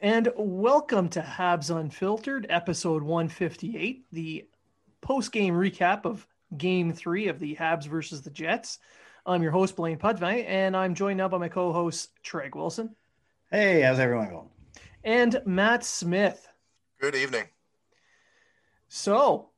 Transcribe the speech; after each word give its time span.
And 0.00 0.28
welcome 0.36 1.08
to 1.08 1.20
Habs 1.20 1.76
Unfiltered, 1.76 2.46
episode 2.48 3.02
158, 3.02 4.04
the 4.12 4.46
post 5.00 5.32
game 5.32 5.54
recap 5.54 6.04
of 6.04 6.24
game 6.56 6.92
three 6.92 7.26
of 7.26 7.40
the 7.40 7.56
Habs 7.56 7.88
versus 7.88 8.22
the 8.22 8.30
Jets. 8.30 8.78
I'm 9.26 9.42
your 9.42 9.50
host, 9.50 9.74
Blaine 9.74 9.98
Pudvey, 9.98 10.44
and 10.46 10.76
I'm 10.76 10.94
joined 10.94 11.18
now 11.18 11.26
by 11.26 11.38
my 11.38 11.48
co 11.48 11.72
host, 11.72 12.10
Treg 12.22 12.54
Wilson. 12.54 12.94
Hey, 13.50 13.80
how's 13.80 13.98
everyone 13.98 14.28
going? 14.28 14.48
And 15.02 15.42
Matt 15.44 15.82
Smith. 15.82 16.46
Good 17.00 17.16
evening. 17.16 17.48
So, 18.86 19.50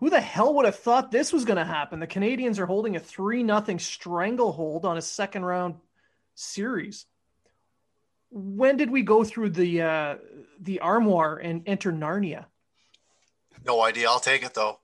who 0.00 0.10
the 0.10 0.20
hell 0.20 0.52
would 0.52 0.66
have 0.66 0.76
thought 0.76 1.10
this 1.10 1.32
was 1.32 1.46
going 1.46 1.56
to 1.56 1.64
happen? 1.64 1.98
The 1.98 2.06
Canadiens 2.06 2.58
are 2.58 2.66
holding 2.66 2.96
a 2.96 3.00
3 3.00 3.42
0 3.42 3.78
stranglehold 3.78 4.84
on 4.84 4.98
a 4.98 5.02
second 5.02 5.46
round 5.46 5.76
series 6.34 7.06
when 8.30 8.76
did 8.76 8.90
we 8.90 9.02
go 9.02 9.24
through 9.24 9.50
the 9.50 9.82
uh, 9.82 10.16
the 10.60 10.80
armoire 10.80 11.36
and 11.36 11.62
enter 11.66 11.92
Narnia? 11.92 12.46
No 13.64 13.82
idea. 13.82 14.08
I'll 14.08 14.20
take 14.20 14.42
it 14.42 14.54
though. 14.54 14.78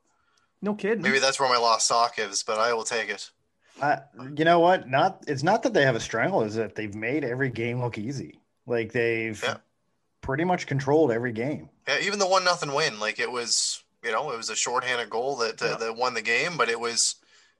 No 0.62 0.74
kidding. 0.74 1.02
Maybe 1.02 1.18
that's 1.18 1.38
where 1.38 1.48
my 1.48 1.58
lost 1.58 1.86
sock 1.86 2.18
is, 2.18 2.42
but 2.42 2.58
I 2.58 2.72
will 2.72 2.84
take 2.84 3.10
it. 3.10 3.30
Uh, 3.80 3.96
you 4.36 4.44
know 4.44 4.60
what? 4.60 4.88
Not 4.88 5.24
it's 5.26 5.42
not 5.42 5.62
that 5.64 5.74
they 5.74 5.82
have 5.82 5.96
a 5.96 6.00
strangle; 6.00 6.42
is 6.42 6.54
that 6.54 6.74
they've 6.74 6.94
made 6.94 7.24
every 7.24 7.50
game 7.50 7.80
look 7.80 7.98
easy. 7.98 8.40
Like 8.66 8.92
they've 8.92 9.40
yeah. 9.42 9.56
pretty 10.20 10.44
much 10.44 10.66
controlled 10.66 11.10
every 11.10 11.32
game. 11.32 11.68
Yeah, 11.86 11.98
even 12.02 12.18
the 12.18 12.26
one 12.26 12.44
nothing 12.44 12.72
win, 12.72 12.98
like 12.98 13.18
it 13.18 13.30
was, 13.30 13.82
you 14.02 14.12
know, 14.12 14.30
it 14.30 14.36
was 14.36 14.48
a 14.48 14.56
shorthanded 14.56 15.10
goal 15.10 15.36
that 15.36 15.62
uh, 15.62 15.66
yeah. 15.66 15.76
that 15.76 15.96
won 15.96 16.14
the 16.14 16.22
game, 16.22 16.56
but 16.56 16.68
it 16.68 16.80
was, 16.80 17.16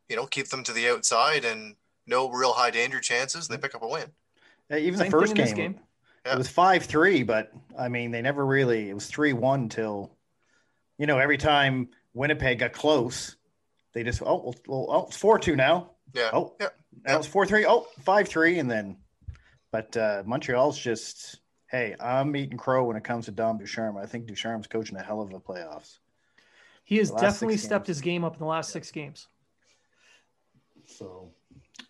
you 0.08 0.16
know, 0.16 0.26
keep 0.26 0.48
them 0.48 0.62
to 0.64 0.72
the 0.72 0.88
outside 0.88 1.44
and 1.44 1.76
no 2.06 2.30
real 2.30 2.52
high 2.52 2.70
danger 2.70 3.00
chances, 3.00 3.48
and 3.48 3.56
they 3.56 3.60
pick 3.60 3.74
up 3.74 3.82
a 3.82 3.88
win. 3.88 4.12
Yeah, 4.70 4.78
even 4.78 4.98
Same 4.98 5.10
the 5.10 5.10
first 5.10 5.34
game, 5.34 5.54
game. 5.54 5.80
Yeah. 6.26 6.34
It 6.34 6.38
was 6.38 6.48
five 6.48 6.84
three, 6.84 7.22
but 7.22 7.52
I 7.78 7.88
mean 7.88 8.10
they 8.10 8.22
never 8.22 8.44
really. 8.44 8.88
It 8.88 8.94
was 8.94 9.06
three 9.06 9.32
one 9.32 9.68
till, 9.68 10.16
you 10.98 11.06
know, 11.06 11.18
every 11.18 11.38
time 11.38 11.88
Winnipeg 12.14 12.60
got 12.60 12.72
close, 12.72 13.36
they 13.92 14.02
just 14.02 14.22
oh 14.22 14.54
well, 14.66 14.86
oh 14.88 15.06
it's 15.06 15.16
four 15.16 15.38
two 15.38 15.56
now. 15.56 15.90
Yeah. 16.14 16.30
Oh 16.32 16.54
yeah. 16.60 16.68
That 17.02 17.12
yeah. 17.12 17.16
was 17.18 17.26
four 17.26 17.46
three. 17.46 17.66
Oh 17.66 17.86
five 18.02 18.28
three, 18.28 18.58
and 18.58 18.70
then, 18.70 18.96
but 19.70 19.96
uh, 19.96 20.22
Montreal's 20.24 20.78
just 20.78 21.40
hey, 21.74 21.96
I'm 21.98 22.36
eating 22.36 22.56
crow 22.56 22.84
when 22.84 22.96
it 22.96 23.02
comes 23.02 23.24
to 23.24 23.32
Dom 23.32 23.58
Ducharme. 23.58 23.96
I 23.96 24.06
think 24.06 24.26
Ducharme's 24.26 24.68
coaching 24.68 24.96
a 24.96 25.02
hell 25.02 25.20
of 25.20 25.32
a 25.32 25.40
playoffs. 25.40 25.98
He 26.84 26.98
has 26.98 27.10
definitely 27.10 27.56
stepped 27.56 27.86
his 27.86 28.00
game 28.00 28.24
up 28.24 28.34
in 28.34 28.38
the 28.38 28.44
last 28.44 28.70
six 28.70 28.90
games. 28.90 29.26
So, 30.86 31.30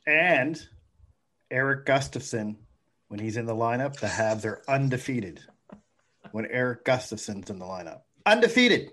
and 0.07 0.59
Erik 1.51 1.85
Gustafsson, 1.85 2.57
when 3.15 3.23
he's 3.23 3.37
in 3.37 3.47
the 3.47 3.55
lineup, 3.55 4.01
the 4.01 4.09
Habs 4.09 4.45
are 4.45 4.61
undefeated. 4.67 5.41
When 6.33 6.47
Erik 6.47 6.85
Gustafsson's 6.85 7.49
in 7.49 7.61
the 7.61 7.65
lineup, 7.65 8.01
undefeated 8.27 8.91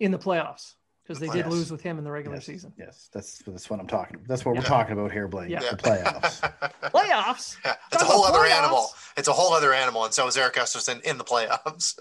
in 0.00 0.10
the 0.10 0.18
playoffs 0.18 0.74
because 1.04 1.20
they 1.20 1.28
did 1.28 1.46
lose 1.46 1.70
with 1.70 1.80
him 1.80 1.96
in 1.98 2.02
the 2.02 2.10
regular 2.10 2.38
yes. 2.38 2.46
season. 2.46 2.72
Yes, 2.76 3.08
that's 3.12 3.38
that's 3.46 3.70
what 3.70 3.78
I'm 3.78 3.86
talking. 3.86 4.16
About. 4.16 4.26
That's 4.26 4.44
what 4.44 4.56
yeah. 4.56 4.62
we're 4.62 4.66
talking 4.66 4.94
about 4.94 5.12
here, 5.12 5.28
Blake. 5.28 5.48
Yeah. 5.48 5.60
The 5.60 5.76
playoffs. 5.76 6.40
playoffs. 6.92 7.56
Yeah. 7.64 7.76
It's 7.92 8.02
a 8.02 8.04
whole 8.04 8.24
other 8.24 8.40
playoffs. 8.40 8.58
animal. 8.58 8.88
It's 9.16 9.28
a 9.28 9.32
whole 9.32 9.52
other 9.52 9.72
animal, 9.72 10.04
and 10.04 10.12
so 10.12 10.26
is 10.26 10.36
Erik 10.36 10.54
Gustafsson 10.54 11.00
in 11.02 11.18
the 11.18 11.24
playoffs. 11.24 11.94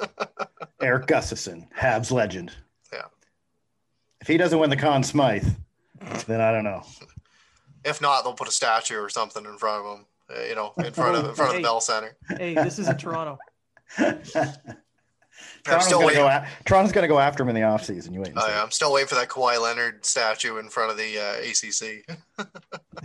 Erik 0.82 1.06
Gustafsson, 1.06 1.68
Habs 1.78 2.10
legend. 2.10 2.56
Yeah. 2.92 3.04
If 4.20 4.26
he 4.26 4.38
doesn't 4.38 4.58
win 4.58 4.72
the 4.72 4.78
Conn 4.78 5.04
Smythe, 5.04 5.48
then 6.26 6.42
I 6.42 6.52
don't 6.52 6.64
know. 6.64 6.82
If 7.84 8.02
not, 8.02 8.24
they'll 8.24 8.34
put 8.34 8.48
a 8.48 8.52
statue 8.52 9.00
or 9.00 9.10
something 9.10 9.46
in 9.46 9.58
front 9.58 9.86
of 9.86 9.92
them. 9.92 10.06
Uh, 10.30 10.44
you 10.48 10.56
know, 10.56 10.74
in 10.78 10.94
front 10.94 11.16
of 11.16 11.26
in 11.26 11.34
front 11.34 11.52
hey, 11.52 11.58
of 11.58 11.64
the 11.64 11.68
Bell 11.68 11.82
Center. 11.82 12.16
Hey, 12.38 12.54
this 12.54 12.78
is 12.78 12.88
in 12.88 12.98
Toronto. 12.98 13.40
Toronto's 15.64 15.88
going 15.90 16.16
go 16.16 16.28
a- 16.28 16.48
Toronto's 16.66 16.92
going 16.92 17.04
to 17.04 17.08
go 17.08 17.20
after 17.20 17.44
him 17.44 17.50
in 17.50 17.56
the 17.56 17.62
offseason. 17.62 18.14
You 18.14 18.22
wait. 18.22 18.34
Oh, 18.36 18.48
yeah, 18.48 18.62
I'm 18.62 18.72
still 18.72 18.94
waiting 18.94 19.08
for 19.08 19.16
that 19.16 19.30
Kawhi 19.30 19.62
Leonard 19.62 20.06
statue 20.06 20.58
in 20.58 20.70
front 20.70 20.92
of 20.92 20.98
the 20.98 21.18
uh, 21.18 21.40
ACC. 21.50 22.06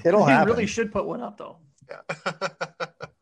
It'll 0.04 0.24
happen. 0.24 0.48
He 0.48 0.52
really 0.52 0.66
should 0.66 0.92
put 0.92 1.06
one 1.06 1.22
up 1.22 1.38
though. 1.38 1.56
Yeah. 1.88 2.00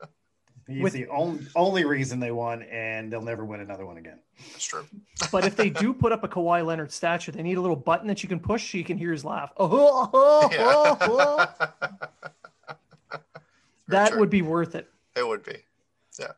He's 0.72 0.82
With, 0.82 0.92
the 0.92 1.06
only 1.08 1.46
only 1.54 1.84
reason 1.84 2.20
they 2.20 2.30
won, 2.30 2.62
and 2.64 3.12
they'll 3.12 3.22
never 3.22 3.44
win 3.44 3.60
another 3.60 3.84
one 3.84 3.98
again. 3.98 4.18
That's 4.52 4.64
true. 4.64 4.86
but 5.32 5.44
if 5.44 5.56
they 5.56 5.70
do 5.70 5.92
put 5.92 6.12
up 6.12 6.24
a 6.24 6.28
Kawhi 6.28 6.64
Leonard 6.64 6.90
statue, 6.90 7.32
they 7.32 7.42
need 7.42 7.58
a 7.58 7.60
little 7.60 7.76
button 7.76 8.08
that 8.08 8.22
you 8.22 8.28
can 8.28 8.40
push 8.40 8.72
so 8.72 8.78
you 8.78 8.84
can 8.84 8.96
hear 8.96 9.12
his 9.12 9.24
laugh. 9.24 9.52
Oh, 9.56 10.10
oh, 10.12 10.50
oh, 10.58 11.48
oh. 13.10 13.18
that 13.88 14.10
true. 14.10 14.20
would 14.20 14.30
be 14.30 14.42
worth 14.42 14.74
it. 14.74 14.88
It 15.14 15.26
would 15.26 15.44
be. 15.44 15.56
Yeah. 16.18 16.32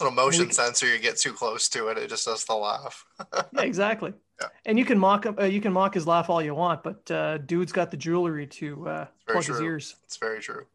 Little 0.00 0.14
motion 0.14 0.46
we, 0.46 0.52
sensor, 0.52 0.86
you 0.86 0.98
get 0.98 1.18
too 1.18 1.32
close 1.32 1.68
to 1.70 1.88
it, 1.88 1.98
it 1.98 2.08
just 2.08 2.24
does 2.24 2.44
the 2.44 2.54
laugh. 2.54 3.04
yeah, 3.34 3.62
exactly. 3.62 4.12
Yeah. 4.40 4.48
And 4.64 4.78
you 4.78 4.84
can 4.84 4.98
mock 4.98 5.26
uh, 5.26 5.44
you 5.44 5.60
can 5.60 5.72
mock 5.72 5.94
his 5.94 6.06
laugh 6.06 6.30
all 6.30 6.42
you 6.42 6.54
want, 6.54 6.82
but 6.82 7.10
uh, 7.10 7.38
dude's 7.38 7.72
got 7.72 7.90
the 7.90 7.96
jewelry 7.96 8.46
to 8.46 8.88
uh, 8.88 9.06
plug 9.28 9.44
true. 9.44 9.54
his 9.54 9.62
ears. 9.62 9.96
It's 10.04 10.16
very 10.16 10.40
true. 10.40 10.66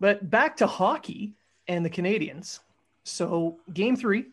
But 0.00 0.30
back 0.30 0.56
to 0.58 0.66
hockey 0.66 1.34
and 1.66 1.84
the 1.84 1.90
Canadians. 1.90 2.60
So 3.04 3.58
game 3.72 3.96
three, 3.96 4.26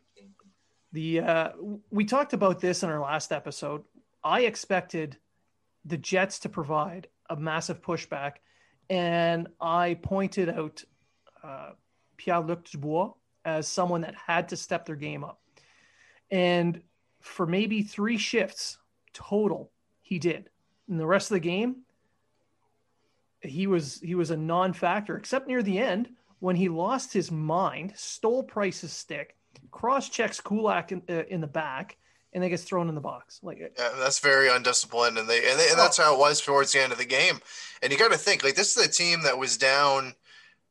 the 0.91 1.19
uh, 1.19 1.49
we 1.91 2.05
talked 2.05 2.33
about 2.33 2.59
this 2.59 2.83
in 2.83 2.89
our 2.89 2.99
last 2.99 3.31
episode. 3.31 3.83
I 4.23 4.41
expected 4.41 5.17
the 5.85 5.97
Jets 5.97 6.39
to 6.39 6.49
provide 6.49 7.07
a 7.29 7.35
massive 7.35 7.81
pushback, 7.81 8.33
and 8.89 9.47
I 9.59 9.95
pointed 10.01 10.49
out 10.49 10.83
uh, 11.43 11.71
Pierre 12.17 12.39
Luc 12.39 12.63
Dubois 12.65 13.11
as 13.43 13.67
someone 13.67 14.01
that 14.01 14.15
had 14.15 14.49
to 14.49 14.57
step 14.57 14.85
their 14.85 14.95
game 14.95 15.23
up. 15.23 15.41
And 16.31 16.81
for 17.21 17.45
maybe 17.45 17.83
three 17.83 18.17
shifts 18.17 18.77
total, 19.13 19.71
he 20.01 20.19
did. 20.19 20.49
In 20.89 20.97
the 20.97 21.05
rest 21.05 21.31
of 21.31 21.35
the 21.35 21.39
game, 21.39 21.84
he 23.47 23.67
was 23.67 23.99
he 24.01 24.15
was 24.15 24.31
a 24.31 24.37
non-factor, 24.37 25.17
except 25.17 25.47
near 25.47 25.63
the 25.63 25.79
end 25.79 26.09
when 26.39 26.55
he 26.55 26.69
lost 26.69 27.13
his 27.13 27.31
mind, 27.31 27.93
stole 27.95 28.43
Price's 28.43 28.91
stick, 28.91 29.35
cross 29.71 30.09
checks 30.09 30.39
Kulak 30.39 30.91
in, 30.91 31.01
uh, 31.09 31.23
in 31.29 31.41
the 31.41 31.47
back, 31.47 31.97
and 32.33 32.43
then 32.43 32.49
gets 32.49 32.63
thrown 32.63 32.89
in 32.89 32.95
the 32.95 33.01
box. 33.01 33.39
Like 33.41 33.59
yeah, 33.59 33.89
that's 33.97 34.19
very 34.19 34.49
undisciplined, 34.49 35.17
and 35.17 35.27
they 35.27 35.49
and, 35.49 35.59
they, 35.59 35.69
and 35.69 35.79
that's 35.79 35.97
how 35.97 36.13
it 36.13 36.19
was 36.19 36.41
towards 36.41 36.71
the 36.71 36.81
end 36.81 36.91
of 36.91 36.97
the 36.97 37.05
game. 37.05 37.39
And 37.81 37.91
you 37.91 37.97
got 37.97 38.11
to 38.11 38.17
think 38.17 38.43
like 38.43 38.55
this 38.55 38.75
is 38.75 38.85
a 38.85 38.91
team 38.91 39.23
that 39.23 39.37
was 39.37 39.57
down 39.57 40.15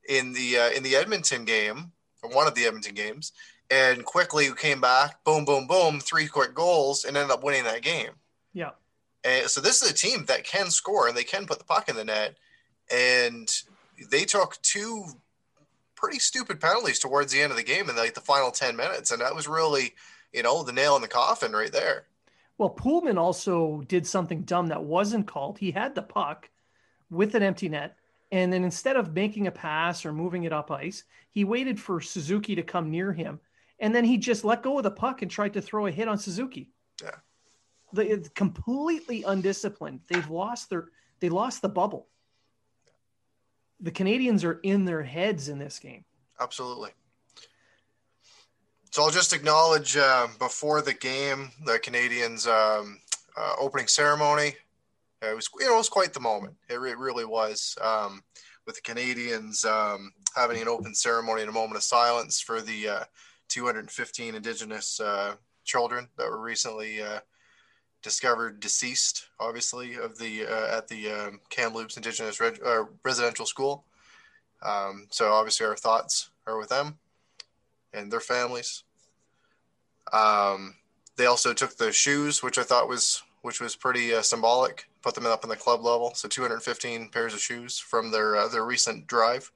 in 0.09 0.33
the 0.33 0.59
uh, 0.59 0.71
in 0.71 0.83
the 0.83 0.97
Edmonton 0.97 1.45
game, 1.45 1.93
or 2.23 2.31
one 2.31 2.47
of 2.47 2.55
the 2.55 2.67
Edmonton 2.67 2.95
games, 2.95 3.33
and 3.71 4.05
quickly 4.05 4.49
came 4.57 4.81
back, 4.81 5.25
boom, 5.25 5.45
boom, 5.45 5.67
boom, 5.67 6.01
three 6.01 6.27
quick 6.27 6.55
goals, 6.55 7.05
and 7.05 7.17
ended 7.17 7.31
up 7.31 7.43
winning 7.43 7.65
that 7.65 7.83
game. 7.83 8.11
Yeah. 8.53 8.71
And 9.25 9.49
so 9.49 9.61
this 9.61 9.83
is 9.83 9.91
a 9.91 9.95
team 9.95 10.27
that 10.27 10.45
can 10.45 10.71
score 10.71 11.09
and 11.09 11.17
they 11.17 11.25
can 11.25 11.47
put 11.47 11.59
the 11.59 11.65
puck 11.65 11.89
in 11.89 11.97
the 11.97 12.05
net, 12.05 12.37
and 12.93 13.49
they 14.11 14.25
took 14.25 14.61
two 14.63 15.05
pretty 15.95 16.19
stupid 16.19 16.61
penalties 16.61 16.99
towards 16.99 17.33
the 17.33 17.41
end 17.41 17.51
of 17.51 17.57
the 17.57 17.63
game 17.63 17.89
in 17.89 17.97
like 17.97 18.15
the 18.15 18.21
final 18.21 18.51
10 18.51 18.77
minutes 18.77 19.11
and 19.11 19.21
that 19.21 19.35
was 19.35 19.49
really 19.49 19.95
you 20.33 20.43
know 20.43 20.63
the 20.63 20.73
nail 20.73 20.97
in 20.97 21.03
the 21.03 21.09
coffin 21.09 21.53
right 21.53 21.73
there. 21.73 22.07
Well 22.59 22.71
poolman 22.71 23.19
also 23.19 23.83
did 23.89 24.07
something 24.07 24.43
dumb 24.43 24.69
that 24.69 24.85
wasn't 24.85 25.27
called. 25.27 25.59
He 25.59 25.71
had 25.71 25.95
the 25.95 26.03
puck 26.03 26.51
with 27.11 27.35
an 27.35 27.43
empty 27.43 27.69
net 27.69 27.97
and 28.33 28.53
then 28.53 28.65
instead 28.65 28.97
of 28.97 29.15
making 29.15 29.47
a 29.47 29.53
pass 29.53 30.05
or 30.05 30.13
moving 30.13 30.45
it 30.45 30.53
up 30.53 30.71
ice 30.71 31.05
he 31.31 31.45
waited 31.45 31.81
for 31.81 32.01
suzuki 32.01 32.55
to 32.55 32.63
come 32.63 32.91
near 32.91 33.13
him 33.13 33.41
and 33.79 33.95
then 33.95 34.05
he 34.05 34.17
just 34.17 34.45
let 34.45 34.63
go 34.63 34.79
of 34.79 34.85
the 34.85 34.91
puck 34.91 35.23
and 35.23 35.31
tried 35.31 35.55
to 35.55 35.63
throw 35.63 35.87
a 35.87 35.91
hit 35.91 36.09
on 36.09 36.19
suzuki. 36.19 36.71
Yeah. 37.03 37.17
The, 37.93 38.29
completely 38.35 39.23
undisciplined. 39.23 40.01
They've 40.09 40.29
lost 40.29 40.71
their 40.71 40.89
they 41.21 41.29
lost 41.29 41.63
the 41.63 41.69
bubble 41.69 42.09
the 43.85 43.91
Canadians 43.91 44.45
are 44.45 44.61
in 44.63 44.87
their 44.87 45.03
heads 45.03 45.49
in 45.51 45.59
this 45.59 45.79
game. 45.79 46.05
Absolutely. 46.41 46.91
So 48.91 49.03
I'll 49.03 49.11
just 49.11 49.35
acknowledge 49.35 49.97
uh, 49.97 50.29
before 50.39 50.81
the 50.81 50.95
game, 50.95 51.51
the 51.67 51.79
Canadians' 51.79 52.47
um, 52.47 52.99
uh, 53.37 53.55
opening 53.61 53.87
ceremony. 53.87 54.57
It 55.21 55.37
was, 55.37 55.51
you 55.61 55.67
know, 55.67 55.75
it 55.75 55.79
was 55.79 55.89
quite 55.89 56.15
the 56.15 56.21
moment. 56.21 56.55
It, 56.71 56.81
re- 56.81 56.95
really 56.95 57.27
was. 57.27 57.77
Um, 57.81 58.23
with 58.67 58.77
the 58.77 58.83
Canadians 58.83 59.65
um, 59.67 60.13
having 60.35 60.63
an 60.63 60.69
open 60.69 60.95
ceremony 60.95 61.43
and 61.43 61.51
a 61.51 61.53
moment 61.53 61.77
of 61.77 61.83
silence 61.83 62.41
for 62.41 62.63
the 62.63 62.89
uh, 62.89 63.05
215 63.49 64.35
Indigenous 64.35 64.99
uh, 64.99 65.35
children 65.65 66.09
that 66.17 66.31
were 66.31 66.41
recently 66.41 67.03
uh, 67.03 67.19
discovered 68.05 68.61
deceased, 68.61 69.29
obviously, 69.41 69.95
of 69.95 70.17
the 70.19 70.47
uh, 70.47 70.77
at 70.77 70.87
the 70.87 71.11
um, 71.11 71.41
Kamloops 71.49 71.97
Indigenous 71.97 72.39
Reg- 72.39 72.61
uh, 72.65 72.85
Residential 73.03 73.47
School. 73.47 73.85
Um, 74.63 75.09
so 75.11 75.33
obviously, 75.33 75.67
our 75.67 75.75
thoughts 75.75 76.31
are 76.47 76.59
with 76.59 76.69
them 76.69 76.99
and 77.93 78.13
their 78.13 78.21
families. 78.21 78.85
Um, 80.13 80.75
they 81.17 81.27
also 81.27 81.53
took 81.55 81.77
the 81.77 81.91
shoes, 81.91 82.43
which 82.43 82.59
I 82.59 82.63
thought 82.63 82.89
was 82.89 83.23
which 83.43 83.61
was 83.61 83.75
pretty 83.75 84.15
uh, 84.15 84.23
symbolic. 84.23 84.89
Put 85.03 85.15
them 85.15 85.27
up 85.27 85.45
in 85.45 85.51
the 85.51 85.57
club 85.57 85.85
level, 85.85 86.15
so 86.15 86.29
215 86.29 87.09
pairs 87.09 87.35
of 87.35 87.41
shoes 87.41 87.79
from 87.79 88.11
their 88.11 88.37
uh, 88.37 88.49
their 88.49 88.65
recent 88.65 89.07
drive. 89.07 89.51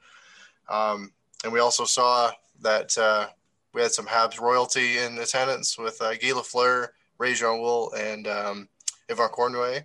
Um, 0.68 1.12
and 1.44 1.52
we 1.52 1.60
also 1.60 1.84
saw 1.84 2.32
that 2.62 2.96
uh, 2.98 3.28
we 3.74 3.82
had 3.82 3.92
some 3.92 4.06
Habs 4.06 4.40
royalty 4.40 4.98
in 4.98 5.18
attendance 5.18 5.78
with 5.78 6.00
uh, 6.00 6.14
Guy 6.14 6.28
Lafleur 6.28 6.88
Réjean 7.20 7.58
Houle, 7.58 7.92
and 7.94 8.26
um, 8.26 8.68
Yvan 9.08 9.28
Cournoyer. 9.30 9.84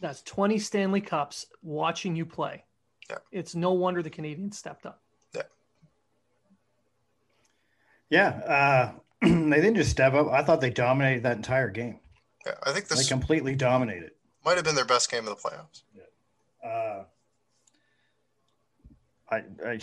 That's 0.00 0.22
20 0.22 0.58
Stanley 0.58 1.00
Cups 1.00 1.46
watching 1.62 2.16
you 2.16 2.24
play. 2.24 2.64
Yeah. 3.08 3.18
It's 3.32 3.54
no 3.54 3.72
wonder 3.72 4.02
the 4.02 4.10
Canadians 4.10 4.56
stepped 4.56 4.86
up. 4.86 5.02
Yeah. 5.34 5.42
Yeah. 8.08 8.28
Uh, 8.28 8.92
they 9.22 9.28
didn't 9.60 9.76
just 9.76 9.90
step 9.90 10.14
up. 10.14 10.28
I 10.28 10.42
thought 10.42 10.60
they 10.60 10.70
dominated 10.70 11.24
that 11.24 11.36
entire 11.36 11.68
game. 11.68 12.00
Yeah. 12.46 12.54
I 12.62 12.72
think 12.72 12.88
this 12.88 13.06
they 13.06 13.08
completely 13.08 13.54
dominated. 13.54 14.12
Might 14.44 14.56
have 14.56 14.64
been 14.64 14.74
their 14.74 14.86
best 14.86 15.10
game 15.10 15.28
of 15.28 15.36
the 15.36 15.48
playoffs. 15.48 15.82
Yeah. 15.94 16.68
Uh, 16.70 17.04
I, 19.30 19.42
I 19.66 19.80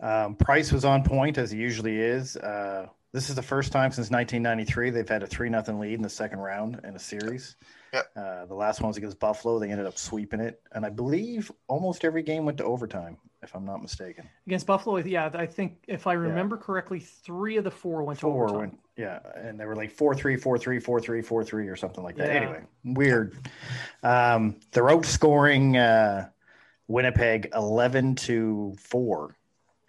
um, 0.24 0.34
Price 0.34 0.72
was 0.72 0.84
on 0.84 1.04
point 1.04 1.38
as 1.38 1.52
he 1.52 1.58
usually 1.58 1.96
is. 1.96 2.36
Uh, 2.36 2.88
this 3.12 3.28
is 3.28 3.34
the 3.34 3.42
first 3.42 3.72
time 3.72 3.90
since 3.90 4.10
1993 4.10 4.90
they've 4.90 5.08
had 5.08 5.22
a 5.22 5.26
three 5.26 5.48
nothing 5.48 5.80
lead 5.80 5.94
in 5.94 6.02
the 6.02 6.08
second 6.08 6.38
round 6.38 6.80
in 6.84 6.94
a 6.94 6.98
series. 6.98 7.56
Yeah. 7.92 8.02
Uh, 8.14 8.46
the 8.46 8.54
last 8.54 8.80
one 8.80 8.88
was 8.88 8.96
against 8.96 9.18
Buffalo. 9.18 9.58
They 9.58 9.70
ended 9.70 9.86
up 9.86 9.98
sweeping 9.98 10.38
it, 10.38 10.62
and 10.72 10.86
I 10.86 10.90
believe 10.90 11.50
almost 11.66 12.04
every 12.04 12.22
game 12.22 12.44
went 12.44 12.58
to 12.58 12.64
overtime, 12.64 13.16
if 13.42 13.54
I'm 13.56 13.64
not 13.64 13.82
mistaken. 13.82 14.28
Against 14.46 14.66
Buffalo, 14.66 14.98
yeah, 14.98 15.28
I 15.34 15.46
think 15.46 15.82
if 15.88 16.06
I 16.06 16.12
remember 16.12 16.54
yeah. 16.54 16.62
correctly, 16.62 17.00
three 17.00 17.56
of 17.56 17.64
the 17.64 17.70
four 17.70 18.04
went 18.04 18.20
four 18.20 18.46
to 18.46 18.52
overtime. 18.52 18.60
Went, 18.60 18.80
yeah, 18.96 19.18
and 19.34 19.58
they 19.58 19.66
were 19.66 19.74
like 19.74 19.90
four 19.90 20.14
three, 20.14 20.36
four 20.36 20.56
three, 20.56 20.78
four 20.78 21.00
three, 21.00 21.20
four 21.20 21.42
three, 21.42 21.66
or 21.66 21.74
something 21.74 22.04
like 22.04 22.16
that. 22.16 22.28
Yeah. 22.28 22.40
Anyway, 22.40 22.62
weird. 22.84 23.36
Um, 24.04 24.60
they're 24.70 24.84
outscoring 24.84 25.76
uh, 25.76 26.28
Winnipeg 26.86 27.50
11 27.54 28.14
to 28.16 28.76
four 28.78 29.36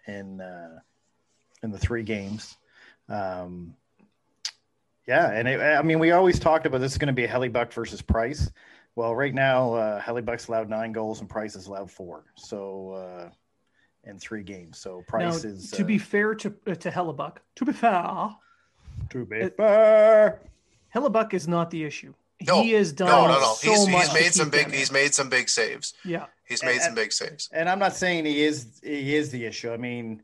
in 0.07 0.41
uh, 0.41 0.79
in 1.61 1.71
the 1.71 1.77
three 1.77 2.03
games. 2.03 2.57
Um, 3.11 3.75
yeah, 5.07 5.31
and 5.31 5.47
it, 5.47 5.59
I 5.59 5.81
mean, 5.81 5.99
we 5.99 6.11
always 6.11 6.39
talked 6.39 6.65
about 6.65 6.79
this 6.79 6.93
is 6.93 6.97
going 6.97 7.07
to 7.07 7.13
be 7.13 7.25
a 7.25 7.27
Hellebuyck 7.27 7.73
versus 7.73 8.01
Price. 8.01 8.51
Well, 8.95 9.15
right 9.15 9.33
now, 9.33 9.73
uh, 9.73 10.01
Hellebuyck's 10.01 10.47
allowed 10.47 10.69
nine 10.69 10.91
goals 10.91 11.21
and 11.21 11.29
Price 11.29 11.55
is 11.55 11.67
allowed 11.67 11.89
four. 11.89 12.23
So, 12.35 12.91
uh, 12.91 13.29
in 14.03 14.17
three 14.17 14.43
games. 14.43 14.77
So 14.77 15.03
Price 15.07 15.43
now, 15.43 15.49
is 15.49 15.71
to 15.71 15.83
uh, 15.83 15.85
be 15.85 15.97
fair 15.97 16.35
to 16.35 16.53
uh, 16.67 16.75
to 16.75 16.89
Hellebuyck. 16.89 17.37
To 17.55 17.65
be 17.65 17.73
fair, 17.73 18.29
to 19.09 19.25
be 19.25 19.49
fair, 19.49 20.41
Hellebuyck 20.93 21.33
is 21.33 21.47
not 21.47 21.69
the 21.71 21.83
issue. 21.83 22.13
No, 22.47 22.63
he 22.63 22.71
has 22.71 22.91
done 22.91 23.07
no, 23.07 23.27
no, 23.27 23.39
no. 23.39 23.53
So 23.53 23.71
he's, 23.71 23.87
much 23.87 24.03
he's 24.05 24.13
made 24.13 24.33
some 24.33 24.49
big. 24.49 24.73
He's 24.73 24.91
made 24.91 25.13
some 25.13 25.29
big 25.29 25.49
saves. 25.49 25.93
Yeah, 26.03 26.25
he's 26.47 26.63
made 26.63 26.75
and, 26.75 26.81
some 26.81 26.95
big 26.95 27.13
saves. 27.13 27.49
And 27.53 27.69
I'm 27.69 27.79
not 27.79 27.95
saying 27.95 28.25
he 28.25 28.43
is 28.43 28.79
he 28.83 29.15
is 29.15 29.29
the 29.29 29.45
issue. 29.45 29.71
I 29.71 29.77
mean, 29.77 30.23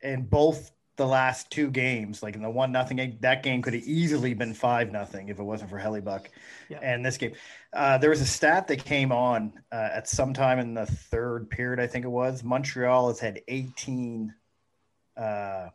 in 0.00 0.22
both 0.22 0.70
the 0.98 1.06
last 1.06 1.50
two 1.50 1.70
games, 1.70 2.22
like 2.22 2.34
in 2.34 2.42
the 2.42 2.50
one 2.50 2.72
nothing 2.72 2.98
game, 2.98 3.16
that 3.20 3.42
game 3.42 3.62
could 3.62 3.72
have 3.72 3.84
easily 3.84 4.34
been 4.34 4.52
five 4.52 4.92
nothing 4.92 5.28
if 5.28 5.38
it 5.38 5.42
wasn't 5.42 5.70
for 5.70 5.78
Hellebuyck. 5.78 6.26
Yeah. 6.68 6.80
And 6.82 7.06
this 7.06 7.16
game, 7.16 7.32
uh, 7.72 7.96
there 7.98 8.10
was 8.10 8.20
a 8.20 8.26
stat 8.26 8.68
that 8.68 8.84
came 8.84 9.12
on 9.12 9.52
uh, 9.72 9.88
at 9.94 10.08
some 10.08 10.34
time 10.34 10.58
in 10.58 10.74
the 10.74 10.84
third 10.84 11.48
period, 11.48 11.80
I 11.80 11.86
think 11.86 12.04
it 12.04 12.10
was. 12.10 12.44
Montreal 12.44 13.08
has 13.08 13.20
had 13.20 13.40
18 13.48 14.34
uh, 15.16 15.68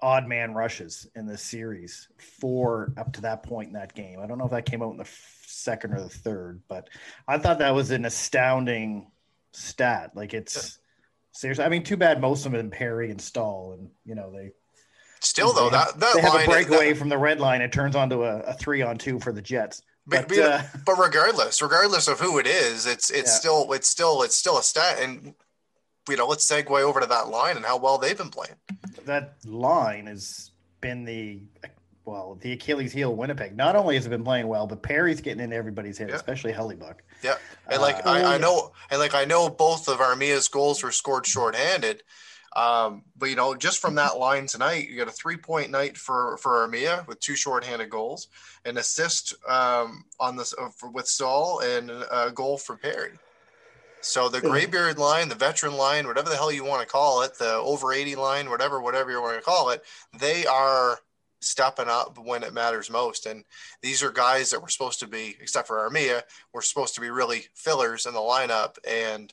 odd 0.00 0.26
man 0.26 0.54
rushes 0.54 1.08
in 1.16 1.26
this 1.26 1.42
series, 1.42 2.08
four 2.16 2.92
up 2.96 3.12
to 3.14 3.22
that 3.22 3.42
point 3.42 3.68
in 3.68 3.74
that 3.74 3.92
game. 3.94 4.20
I 4.20 4.26
don't 4.26 4.38
know 4.38 4.44
if 4.44 4.52
that 4.52 4.66
came 4.66 4.82
out 4.82 4.92
in 4.92 4.98
the 4.98 5.10
second 5.46 5.94
or 5.94 6.00
the 6.00 6.08
third, 6.08 6.62
but 6.68 6.88
I 7.26 7.38
thought 7.38 7.58
that 7.58 7.74
was 7.74 7.90
an 7.90 8.04
astounding 8.04 9.10
stat. 9.52 10.12
Like 10.14 10.32
it's 10.32 10.78
seriously. 11.34 11.64
I 11.64 11.68
mean, 11.68 11.82
too 11.82 11.96
bad 11.96 12.20
most 12.20 12.46
of 12.46 12.52
them 12.52 12.60
in 12.60 12.70
Perry 12.70 13.10
and 13.10 13.20
Staal, 13.20 13.76
and 13.78 13.90
you 14.04 14.14
know 14.14 14.30
they. 14.32 14.52
Still 15.20 15.54
though, 15.54 15.70
have, 15.70 15.98
that, 15.98 16.00
that 16.00 16.14
they 16.16 16.20
have 16.20 16.34
a 16.34 16.44
breakaway 16.44 16.90
that, 16.90 16.98
from 16.98 17.08
the 17.08 17.16
red 17.16 17.40
line. 17.40 17.62
It 17.62 17.72
turns 17.72 17.96
onto 17.96 18.24
a, 18.24 18.40
a, 18.40 18.52
three 18.52 18.82
on 18.82 18.98
two 18.98 19.18
for 19.18 19.32
the 19.32 19.40
Jets. 19.40 19.80
But, 20.06 20.28
but, 20.28 20.38
uh, 20.38 20.62
but 20.84 20.98
regardless, 20.98 21.62
regardless 21.62 22.08
of 22.08 22.20
who 22.20 22.38
it 22.38 22.46
is, 22.46 22.84
it's 22.84 23.10
it's 23.10 23.30
yeah. 23.30 23.38
still 23.38 23.72
it's 23.72 23.88
still 23.88 24.22
it's 24.22 24.36
still 24.36 24.58
a 24.58 24.62
stat. 24.62 24.98
And 25.00 25.34
you 26.10 26.16
know, 26.16 26.26
let's 26.26 26.46
segue 26.46 26.68
over 26.68 27.00
to 27.00 27.06
that 27.06 27.28
line 27.28 27.56
and 27.56 27.64
how 27.64 27.78
well 27.78 27.96
they've 27.96 28.16
been 28.16 28.28
playing. 28.28 28.56
That 29.06 29.36
line 29.46 30.06
has 30.06 30.50
been 30.82 31.04
the 31.04 31.40
well, 32.04 32.38
the 32.40 32.52
Achilles 32.52 32.92
heel 32.92 33.14
Winnipeg. 33.14 33.56
Not 33.56 33.76
only 33.76 33.94
has 33.94 34.06
it 34.06 34.10
been 34.10 34.24
playing 34.24 34.46
well, 34.46 34.66
but 34.66 34.82
Perry's 34.82 35.20
getting 35.20 35.42
in 35.42 35.52
everybody's 35.52 35.98
head, 35.98 36.10
yeah. 36.10 36.16
especially 36.16 36.52
Hellebuyck. 36.52 36.96
Yeah, 37.22 37.36
and 37.68 37.80
like 37.80 37.96
uh, 38.06 38.10
I, 38.10 38.34
I, 38.34 38.38
know, 38.38 38.72
and 38.90 39.00
like 39.00 39.14
I 39.14 39.24
know, 39.24 39.48
both 39.48 39.88
of 39.88 39.98
Armia's 39.98 40.48
goals 40.48 40.82
were 40.82 40.92
scored 40.92 41.26
shorthanded. 41.26 42.02
Um, 42.54 43.02
but 43.16 43.30
you 43.30 43.36
know, 43.36 43.54
just 43.54 43.80
from 43.80 43.96
that 43.96 44.18
line 44.18 44.46
tonight, 44.46 44.88
you 44.88 44.96
got 44.96 45.08
a 45.08 45.12
three-point 45.12 45.70
night 45.70 45.96
for 45.96 46.36
for 46.36 46.68
Armia 46.68 47.06
with 47.08 47.20
two 47.20 47.36
shorthanded 47.36 47.90
goals, 47.90 48.28
an 48.64 48.76
assist 48.76 49.34
um, 49.48 50.04
on 50.20 50.36
this 50.36 50.54
uh, 50.56 50.68
for, 50.76 50.90
with 50.90 51.08
Staal, 51.08 51.60
and 51.60 51.90
a 51.90 52.30
goal 52.32 52.58
for 52.58 52.76
Perry. 52.76 53.12
So 54.02 54.28
the 54.28 54.42
graybeard 54.42 54.98
line, 54.98 55.30
the 55.30 55.34
veteran 55.34 55.78
line, 55.78 56.06
whatever 56.06 56.28
the 56.28 56.36
hell 56.36 56.52
you 56.52 56.62
want 56.62 56.82
to 56.82 56.86
call 56.86 57.22
it, 57.22 57.38
the 57.38 57.54
over 57.54 57.90
80 57.90 58.16
line, 58.16 58.50
whatever, 58.50 58.78
whatever 58.80 59.10
you 59.10 59.22
want 59.22 59.38
to 59.38 59.42
call 59.42 59.70
it, 59.70 59.82
they 60.18 60.44
are 60.44 60.98
stepping 61.44 61.88
up 61.88 62.18
when 62.18 62.42
it 62.42 62.54
matters 62.54 62.90
most. 62.90 63.26
And 63.26 63.44
these 63.82 64.02
are 64.02 64.10
guys 64.10 64.50
that 64.50 64.60
were 64.60 64.68
supposed 64.68 65.00
to 65.00 65.06
be, 65.06 65.36
except 65.40 65.68
for 65.68 65.88
Armia, 65.88 66.22
were 66.52 66.62
supposed 66.62 66.94
to 66.94 67.00
be 67.00 67.10
really 67.10 67.44
fillers 67.54 68.06
in 68.06 68.14
the 68.14 68.20
lineup. 68.20 68.76
And 68.86 69.32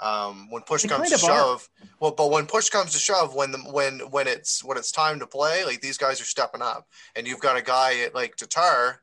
Um, 0.00 0.48
when 0.50 0.62
push 0.62 0.82
they 0.82 0.88
comes 0.88 1.10
to 1.10 1.18
shove, 1.18 1.68
are. 1.82 1.88
well, 1.98 2.10
but 2.12 2.30
when 2.30 2.46
push 2.46 2.68
comes 2.70 2.92
to 2.92 3.00
shove, 3.00 3.34
when 3.34 3.50
the 3.50 3.58
when 3.58 3.98
when 4.10 4.28
it's 4.28 4.62
when 4.62 4.78
it's 4.78 4.92
time 4.92 5.18
to 5.18 5.26
play, 5.26 5.64
like 5.64 5.80
these 5.80 5.98
guys 5.98 6.20
are 6.20 6.24
stepping 6.24 6.62
up, 6.62 6.86
and 7.16 7.26
you've 7.26 7.40
got 7.40 7.56
a 7.56 7.62
guy 7.62 8.02
at, 8.04 8.14
like 8.14 8.36
Tatar 8.36 9.02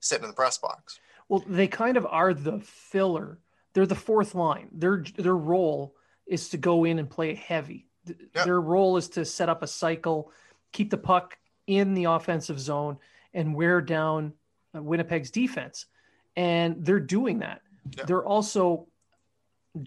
sitting 0.00 0.24
in 0.24 0.30
the 0.30 0.34
press 0.34 0.58
box. 0.58 0.98
Well, 1.28 1.44
they 1.46 1.68
kind 1.68 1.96
of 1.96 2.04
are 2.06 2.34
the 2.34 2.58
filler. 2.58 3.38
They're 3.74 3.86
the 3.86 3.94
fourth 3.94 4.34
line. 4.34 4.70
Their 4.72 5.04
their 5.16 5.36
role 5.36 5.94
is 6.26 6.48
to 6.48 6.56
go 6.56 6.82
in 6.84 6.98
and 6.98 7.08
play 7.08 7.34
heavy. 7.34 7.86
Yep. 8.06 8.44
Their 8.44 8.60
role 8.60 8.96
is 8.96 9.08
to 9.10 9.24
set 9.24 9.48
up 9.48 9.62
a 9.62 9.68
cycle, 9.68 10.32
keep 10.72 10.90
the 10.90 10.98
puck 10.98 11.38
in 11.66 11.94
the 11.94 12.04
offensive 12.04 12.60
zone, 12.60 12.98
and 13.32 13.54
wear 13.54 13.80
down 13.80 14.32
uh, 14.74 14.82
Winnipeg's 14.82 15.30
defense. 15.30 15.86
And 16.36 16.84
they're 16.84 17.00
doing 17.00 17.40
that. 17.40 17.62
Yep. 17.96 18.06
They're 18.06 18.24
also 18.24 18.88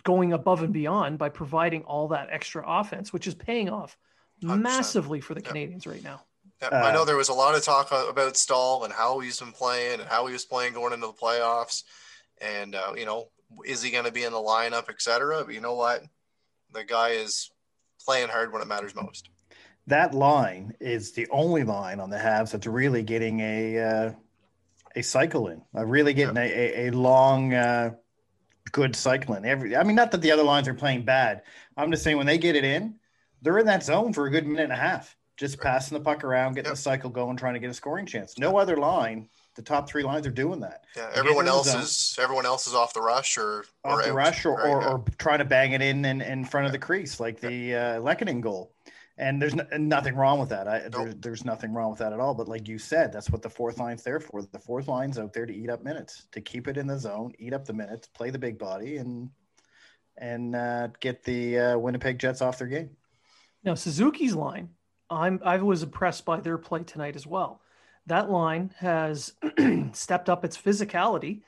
going 0.03 0.33
above 0.33 0.63
and 0.63 0.73
beyond 0.73 1.17
by 1.17 1.29
providing 1.29 1.83
all 1.83 2.09
that 2.09 2.27
extra 2.31 2.63
offense, 2.65 3.13
which 3.13 3.27
is 3.27 3.33
paying 3.35 3.69
off 3.69 3.97
100%. 4.43 4.61
massively 4.61 5.21
for 5.21 5.33
the 5.33 5.41
yep. 5.41 5.47
Canadians 5.47 5.87
right 5.87 6.03
now. 6.03 6.23
Uh, 6.61 6.75
I 6.75 6.91
know 6.91 7.05
there 7.05 7.17
was 7.17 7.29
a 7.29 7.33
lot 7.33 7.55
of 7.55 7.63
talk 7.63 7.91
about 7.91 8.35
Staal 8.35 8.83
and 8.83 8.93
how 8.93 9.19
he's 9.19 9.39
been 9.39 9.51
playing 9.51 9.99
and 9.99 10.09
how 10.09 10.25
he 10.25 10.33
was 10.33 10.45
playing 10.45 10.73
going 10.73 10.93
into 10.93 11.07
the 11.07 11.13
playoffs. 11.13 11.83
And, 12.41 12.75
uh, 12.75 12.93
you 12.95 13.05
know, 13.05 13.29
is 13.65 13.81
he 13.81 13.91
going 13.91 14.05
to 14.05 14.11
be 14.11 14.23
in 14.23 14.31
the 14.31 14.39
lineup, 14.39 14.89
et 14.89 15.01
cetera? 15.01 15.43
But 15.45 15.53
you 15.53 15.61
know 15.61 15.75
what? 15.75 16.03
The 16.73 16.83
guy 16.83 17.09
is 17.09 17.51
playing 18.03 18.29
hard 18.29 18.51
when 18.51 18.61
it 18.61 18.67
matters 18.67 18.95
most. 18.95 19.29
That 19.87 20.13
line 20.13 20.73
is 20.79 21.13
the 21.13 21.27
only 21.29 21.63
line 21.63 21.99
on 21.99 22.09
the 22.09 22.17
Habs 22.17 22.51
that's 22.51 22.67
really 22.67 23.03
getting 23.03 23.39
a 23.39 23.79
uh, 23.79 24.11
a 24.95 25.01
cycle 25.01 25.47
in. 25.47 25.61
Uh, 25.75 25.85
really 25.85 26.13
getting 26.13 26.35
yeah. 26.35 26.43
a, 26.43 26.85
a, 26.85 26.87
a, 26.87 26.91
long, 26.91 27.53
uh, 27.53 27.91
good 28.71 28.95
cycle 28.95 29.35
in. 29.35 29.45
Every, 29.45 29.75
I 29.75 29.83
mean, 29.83 29.95
not 29.95 30.11
that 30.11 30.21
the 30.21 30.31
other 30.31 30.43
lines 30.43 30.67
are 30.67 30.73
playing 30.73 31.03
bad. 31.03 31.43
I'm 31.77 31.91
just 31.91 32.03
saying 32.03 32.17
when 32.17 32.25
they 32.25 32.37
get 32.37 32.55
it 32.55 32.63
in, 32.63 32.95
they're 33.41 33.59
in 33.59 33.67
that 33.67 33.83
zone 33.83 34.13
for 34.13 34.25
a 34.25 34.31
good 34.31 34.45
minute 34.45 34.63
and 34.63 34.73
a 34.73 34.75
half, 34.75 35.15
just 35.37 35.57
right. 35.57 35.71
passing 35.71 35.97
the 35.97 36.03
puck 36.03 36.23
around, 36.23 36.53
getting 36.55 36.69
yep. 36.69 36.75
the 36.75 36.81
cycle 36.81 37.09
going, 37.09 37.37
trying 37.37 37.53
to 37.53 37.59
get 37.59 37.69
a 37.69 37.73
scoring 37.73 38.05
chance. 38.05 38.37
No 38.37 38.57
other 38.57 38.75
line 38.75 39.29
the 39.57 39.63
top 39.63 39.89
three 39.89 40.03
lines 40.03 40.25
are 40.25 40.31
doing 40.31 40.61
that. 40.61 40.85
Yeah, 40.95 41.09
everyone 41.13 41.47
else 41.47 41.73
is 41.73 42.17
everyone 42.21 42.45
else 42.45 42.67
is 42.67 42.75
off 42.75 42.93
the 42.93 43.01
rush 43.01 43.37
or, 43.37 43.65
off 43.83 44.05
the 44.05 44.13
rush 44.13 44.45
or, 44.45 44.55
right 44.55 44.69
or, 44.69 44.87
or, 44.87 45.05
trying 45.17 45.39
to 45.39 45.45
bang 45.45 45.73
it 45.73 45.81
in 45.81 46.05
in, 46.05 46.21
in 46.21 46.45
front 46.45 46.63
yeah. 46.63 46.67
of 46.67 46.71
the 46.71 46.79
crease 46.79 47.19
like 47.19 47.41
the 47.41 47.75
uh, 47.75 47.99
Lehkonen 47.99 48.39
goal. 48.39 48.71
And 49.19 49.41
there's 49.41 49.55
no, 49.55 49.65
nothing 49.77 50.15
wrong 50.15 50.39
with 50.39 50.49
that. 50.49 50.67
I, 50.67 50.81
nope. 50.83 50.91
there, 50.91 51.13
there's 51.13 51.43
nothing 51.43 51.73
wrong 51.73 51.89
with 51.89 51.99
that 51.99 52.13
at 52.13 52.19
all. 52.19 52.35
But 52.35 52.47
like 52.47 52.67
you 52.67 52.77
said, 52.77 53.11
that's 53.11 53.31
what 53.31 53.41
the 53.41 53.49
fourth 53.49 53.79
line's 53.79 54.03
there 54.03 54.19
for. 54.19 54.43
The 54.43 54.59
fourth 54.59 54.87
line's 54.87 55.17
out 55.17 55.33
there 55.33 55.45
to 55.45 55.53
eat 55.53 55.69
up 55.69 55.83
minutes, 55.83 56.27
to 56.33 56.41
keep 56.41 56.67
it 56.67 56.77
in 56.77 56.85
the 56.85 56.99
zone, 56.99 57.33
eat 57.39 57.53
up 57.53 57.65
the 57.65 57.73
minutes, 57.73 58.07
play 58.07 58.29
the 58.29 58.39
big 58.39 58.59
body, 58.59 58.97
and 58.97 59.29
and 60.19 60.55
uh, 60.55 60.87
get 60.99 61.23
the 61.23 61.59
uh, 61.59 61.77
Winnipeg 61.77 62.19
Jets 62.19 62.41
off 62.41 62.59
their 62.59 62.67
game. 62.67 62.91
Now 63.63 63.73
Suzuki's 63.73 64.35
line, 64.35 64.69
I'm 65.09 65.39
I 65.43 65.57
was 65.57 65.83
impressed 65.83 66.25
by 66.25 66.39
their 66.39 66.57
play 66.57 66.83
tonight 66.83 67.15
as 67.15 67.25
well 67.25 67.61
that 68.07 68.31
line 68.31 68.73
has 68.79 69.33
stepped 69.93 70.29
up 70.29 70.43
its 70.43 70.57
physicality. 70.57 71.41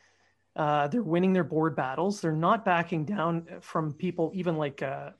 Uh, 0.55 0.87
they're 0.87 1.01
winning 1.01 1.33
their 1.33 1.43
board 1.43 1.75
battles. 1.75 2.21
They're 2.21 2.31
not 2.33 2.65
backing 2.65 3.05
down 3.05 3.47
from 3.61 3.93
people, 3.93 4.31
even 4.35 4.57
like 4.57 4.83
uh, 4.83 5.11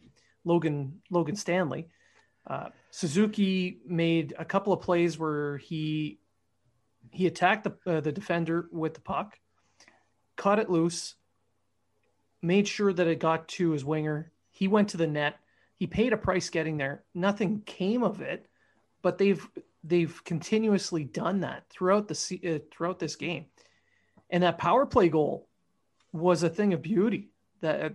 Logan 0.44 1.02
Logan 1.10 1.36
Stanley. 1.36 1.88
Uh, 2.50 2.70
Suzuki 2.90 3.80
made 3.86 4.34
a 4.40 4.44
couple 4.44 4.74
of 4.74 4.82
plays 4.82 5.20
where 5.20 5.58
he 5.58 6.20
he 7.12 7.28
attacked 7.28 7.64
the 7.64 7.78
uh, 7.86 8.02
the 8.02 8.12
defender 8.12 8.68
with 8.72 8.96
the 8.96 9.02
puck, 9.02 9.38
caught 10.36 10.60
it 10.60 10.70
loose, 10.70 11.16
made 12.42 12.68
sure 12.68 12.92
that 12.92 13.08
it 13.08 13.20
got 13.20 13.48
to 13.50 13.72
his 13.72 13.86
winger. 13.86 14.32
He 14.52 14.68
went 14.68 14.90
to 14.90 14.98
the 14.98 15.08
net. 15.08 15.38
He 15.78 15.88
paid 15.88 16.12
a 16.12 16.18
price 16.18 16.50
getting 16.50 16.78
there. 16.78 17.04
Nothing 17.14 17.62
came 17.66 18.04
of 18.04 18.22
it, 18.22 18.48
but 19.04 19.20
they've 19.20 19.48
they've 19.84 20.22
continuously 20.24 21.04
done 21.04 21.42
that 21.42 21.70
throughout 21.70 22.08
the 22.08 22.40
uh, 22.44 22.60
throughout 22.72 22.98
this 22.98 23.16
game, 23.16 23.46
and 24.32 24.42
that 24.42 24.58
power 24.58 24.88
play 24.88 25.10
goal 25.10 25.48
was 26.12 26.42
a 26.42 26.50
thing 26.50 26.74
of 26.74 26.82
beauty. 26.82 27.30
That 27.62 27.82
uh, 27.82 27.90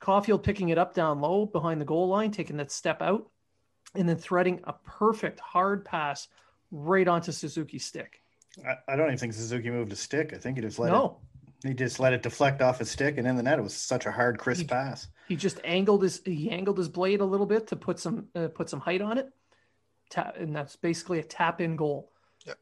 Caufield 0.00 0.44
picking 0.44 0.68
it 0.68 0.78
up 0.78 0.94
down 0.94 1.20
low 1.20 1.46
behind 1.46 1.80
the 1.80 1.84
goal 1.84 2.08
line, 2.08 2.30
taking 2.30 2.58
that 2.58 2.70
step 2.70 3.02
out, 3.02 3.28
and 3.94 4.08
then 4.08 4.16
threading 4.16 4.60
a 4.64 4.72
perfect 4.72 5.40
hard 5.40 5.84
pass 5.84 6.28
right 6.70 7.08
onto 7.08 7.32
Suzuki's 7.32 7.84
stick. 7.84 8.20
I, 8.66 8.92
I 8.92 8.96
don't 8.96 9.06
even 9.06 9.18
think 9.18 9.34
Suzuki 9.34 9.70
moved 9.70 9.92
a 9.92 9.96
stick. 9.96 10.32
I 10.34 10.38
think 10.38 10.56
he 10.56 10.62
just 10.62 10.78
let 10.78 10.92
no. 10.92 11.18
it. 11.62 11.68
He 11.68 11.74
just 11.74 11.98
let 11.98 12.12
it 12.12 12.22
deflect 12.22 12.62
off 12.62 12.78
his 12.78 12.90
stick 12.90 13.18
and 13.18 13.26
in 13.26 13.36
the 13.36 13.42
net. 13.42 13.58
It 13.58 13.62
was 13.62 13.74
such 13.74 14.06
a 14.06 14.12
hard, 14.12 14.38
crisp 14.38 14.62
he, 14.62 14.66
pass. 14.68 15.08
He 15.26 15.34
just 15.34 15.58
angled 15.64 16.02
his 16.02 16.22
he 16.24 16.50
angled 16.50 16.78
his 16.78 16.88
blade 16.88 17.20
a 17.20 17.24
little 17.24 17.46
bit 17.46 17.68
to 17.68 17.76
put 17.76 17.98
some 17.98 18.28
uh, 18.34 18.48
put 18.48 18.70
some 18.70 18.78
height 18.78 19.02
on 19.02 19.18
it, 19.18 19.28
tap, 20.08 20.36
and 20.38 20.54
that's 20.54 20.76
basically 20.76 21.18
a 21.18 21.24
tap 21.24 21.60
in 21.60 21.74
goal. 21.74 22.12
Yeah. 22.46 22.54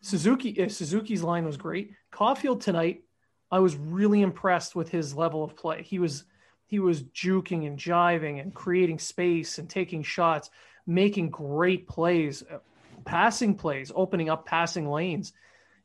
Suzuki 0.00 0.64
uh, 0.64 0.68
Suzuki's 0.68 1.22
line 1.22 1.44
was 1.44 1.56
great. 1.56 1.92
Caufield 2.12 2.60
tonight, 2.60 3.04
I 3.50 3.60
was 3.60 3.76
really 3.76 4.22
impressed 4.22 4.74
with 4.74 4.88
his 4.88 5.14
level 5.14 5.44
of 5.44 5.56
play. 5.56 5.82
He 5.84 6.00
was 6.00 6.24
he 6.68 6.78
was 6.78 7.02
juking 7.02 7.66
and 7.66 7.78
jiving 7.78 8.40
and 8.40 8.54
creating 8.54 8.98
space 8.98 9.58
and 9.58 9.68
taking 9.68 10.02
shots, 10.02 10.50
making 10.86 11.30
great 11.30 11.88
plays, 11.88 12.42
uh, 12.42 12.58
passing 13.06 13.54
plays, 13.54 13.90
opening 13.94 14.28
up 14.28 14.44
passing 14.44 14.88
lanes. 14.88 15.32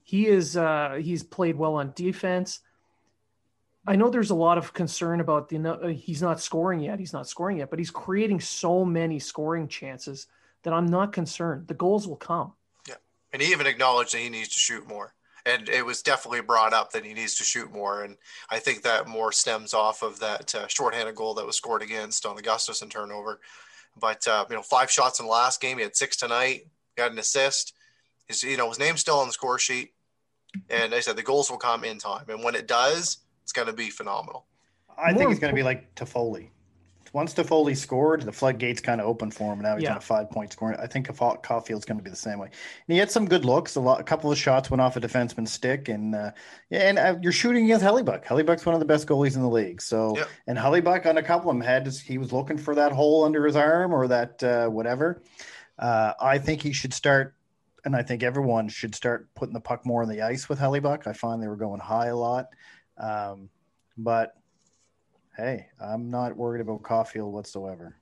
He 0.04 0.28
is 0.28 0.58
uh, 0.58 1.00
he's 1.02 1.24
played 1.24 1.56
well 1.56 1.76
on 1.76 1.94
defense. 1.96 2.60
I 3.88 3.96
know 3.96 4.10
there's 4.10 4.30
a 4.30 4.36
lot 4.36 4.58
of 4.58 4.74
concern 4.74 5.22
about 5.22 5.48
the 5.48 5.58
uh, 5.58 5.88
he's 5.88 6.22
not 6.22 6.42
scoring 6.42 6.82
yet. 6.82 7.00
He's 7.00 7.14
not 7.14 7.30
scoring 7.30 7.60
yet, 7.60 7.70
but 7.70 7.80
he's 7.80 7.92
creating 7.92 8.42
so 8.42 8.84
many 8.84 9.20
scoring 9.20 9.70
chances 9.70 10.28
that 10.64 10.74
I'm 10.74 10.88
not 10.88 11.14
concerned. 11.14 11.70
The 11.70 11.76
goals 11.76 12.10
will 12.10 12.18
come. 12.18 12.52
Yeah, 12.90 12.96
and 13.32 13.42
he 13.42 13.54
even 13.54 13.68
acknowledged 13.68 14.14
that 14.14 14.20
he 14.20 14.28
needs 14.28 14.50
to 14.50 14.60
shoot 14.60 14.86
more, 14.86 15.14
and 15.46 15.68
it 15.70 15.86
was 15.86 16.02
definitely 16.02 16.42
brought 16.42 16.74
up 16.74 16.92
that 16.92 17.06
he 17.06 17.14
needs 17.14 17.36
to 17.36 17.44
shoot 17.44 17.72
more. 17.72 18.04
And 18.04 18.18
I 18.50 18.60
think 18.60 18.84
that 18.84 19.08
more 19.08 19.32
stems 19.32 19.74
off 19.74 20.02
of 20.02 20.20
that 20.20 20.54
uh, 20.56 20.68
shorthanded 20.68 21.16
goal 21.16 21.34
that 21.36 21.46
was 21.46 21.58
scored 21.58 21.82
against 21.82 22.26
on 22.26 22.36
the 22.36 22.42
Gustafsson 22.42 22.90
turnover. 22.90 23.40
But 24.00 24.28
uh, 24.28 24.46
you 24.50 24.56
know, 24.56 24.62
five 24.62 24.90
shots 24.90 25.20
in 25.20 25.26
the 25.26 25.32
last 25.32 25.62
game. 25.62 25.78
He 25.78 25.84
had 25.84 25.96
six 25.96 26.18
tonight. 26.18 26.68
Got 26.96 27.12
an 27.12 27.20
assist. 27.20 27.74
His 28.28 28.44
you 28.44 28.58
know 28.58 28.70
his 28.70 28.80
name's 28.80 29.02
still 29.02 29.20
on 29.20 29.28
the 29.28 29.34
score 29.34 29.60
sheet. 29.60 29.94
And 30.70 30.94
I 30.94 31.00
said 31.00 31.16
the 31.16 31.24
goals 31.24 31.50
will 31.50 31.58
come 31.58 31.84
in 31.84 31.98
time, 31.98 32.26
and 32.30 32.44
when 32.44 32.54
it 32.54 32.68
does 32.68 33.18
it's 33.44 33.52
going 33.52 33.68
to 33.68 33.74
be 33.74 33.90
phenomenal. 33.90 34.46
I 34.98 35.14
think 35.14 35.30
it's 35.30 35.40
going 35.40 35.52
to 35.52 35.56
be 35.56 35.64
like 35.64 35.94
Toffoli. 35.96 36.50
Once 37.14 37.32
Toffoli 37.36 37.78
scored, 37.78 38.24
the 38.24 38.32
floodgates 38.32 38.82
kind 38.82 39.00
of 39.00 39.06
opened 39.06 39.36
for 39.36 39.54
him. 39.54 39.62
Now 39.62 39.76
he's 39.76 39.84
yeah. 39.84 39.92
on 39.92 39.98
a 39.98 40.02
five 40.02 40.32
point 40.32 40.52
scoring. 40.52 40.80
I 40.80 40.88
think 40.88 41.08
Caufield's 41.08 41.86
going 41.86 42.00
to 42.00 42.04
be 42.04 42.10
the 42.10 42.16
same 42.16 42.40
way. 42.40 42.48
And 42.48 42.94
he 42.94 42.98
had 42.98 43.12
some 43.12 43.28
good 43.28 43.46
looks. 43.46 43.76
A 43.76 43.80
lot, 43.80 44.00
a 44.00 44.04
couple 44.04 44.32
of 44.32 44.38
shots 44.38 44.72
went 44.72 44.82
off 44.82 44.98
a 44.98 45.00
defenseman's 45.00 45.52
stick, 45.52 45.90
and 45.90 46.16
uh, 46.16 46.32
yeah, 46.72 46.90
and 46.90 46.98
uh, 46.98 47.16
you're 47.22 47.32
shooting 47.32 47.66
against 47.66 47.86
Hellebuyck. 47.86 48.26
Hellebuyck's 48.26 48.66
one 48.66 48.74
of 48.74 48.80
the 48.80 48.86
best 48.86 49.08
goalies 49.08 49.36
in 49.36 49.44
the 49.44 49.50
league. 49.50 49.80
So, 49.80 50.18
yep. 50.18 50.28
and 50.48 50.58
Hellebuyck 50.58 51.06
on 51.06 51.18
a 51.18 51.24
couple 51.24 51.52
of 51.52 51.56
them 51.56 51.66
had 51.66 51.88
he 51.88 52.18
was 52.18 52.34
looking 52.34 52.58
for 52.58 52.74
that 52.76 52.92
hole 52.92 53.24
under 53.24 53.46
his 53.46 53.56
arm 53.56 53.94
or 53.94 54.08
that 54.08 54.44
uh, 54.44 54.68
whatever. 54.68 55.22
Uh, 55.78 56.14
I 56.20 56.40
think 56.40 56.62
he 56.62 56.74
should 56.74 56.94
start 56.94 57.36
and 57.86 57.96
I 57.96 58.02
think 58.02 58.24
everyone 58.24 58.70
should 58.70 58.96
start 58.96 59.28
putting 59.36 59.54
the 59.54 59.60
puck 59.60 59.86
more 59.86 60.04
on 60.04 60.10
the 60.10 60.22
ice 60.22 60.48
with 60.48 60.60
Hellebuyck. 60.60 61.06
I 61.06 61.14
find 61.14 61.42
they 61.42 61.48
were 61.48 61.58
going 61.58 61.80
high 61.80 62.08
a 62.08 62.16
lot. 62.16 62.48
Um, 62.98 63.50
but 63.98 64.34
hey, 65.36 65.68
I'm 65.80 66.10
not 66.10 66.38
worried 66.38 66.62
about 66.62 66.84
Caufield 66.84 67.32
whatsoever. 67.32 67.96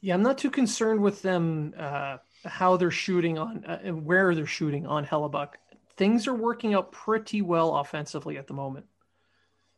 Yeah, 0.00 0.14
I'm 0.14 0.22
not 0.22 0.38
too 0.38 0.50
concerned 0.50 1.00
with 1.00 1.22
them 1.22 1.74
uh, 1.78 2.18
how 2.44 2.76
they're 2.76 2.90
shooting 2.90 3.38
on 3.38 3.64
uh, 3.64 3.78
where 3.90 4.34
they're 4.34 4.46
shooting 4.46 4.86
on 4.86 5.06
Hellebuyck. 5.06 5.54
Things 5.96 6.26
are 6.26 6.34
working 6.34 6.74
out 6.74 6.92
pretty 6.92 7.40
well 7.40 7.76
offensively 7.76 8.36
at 8.36 8.46
the 8.46 8.54
moment, 8.54 8.86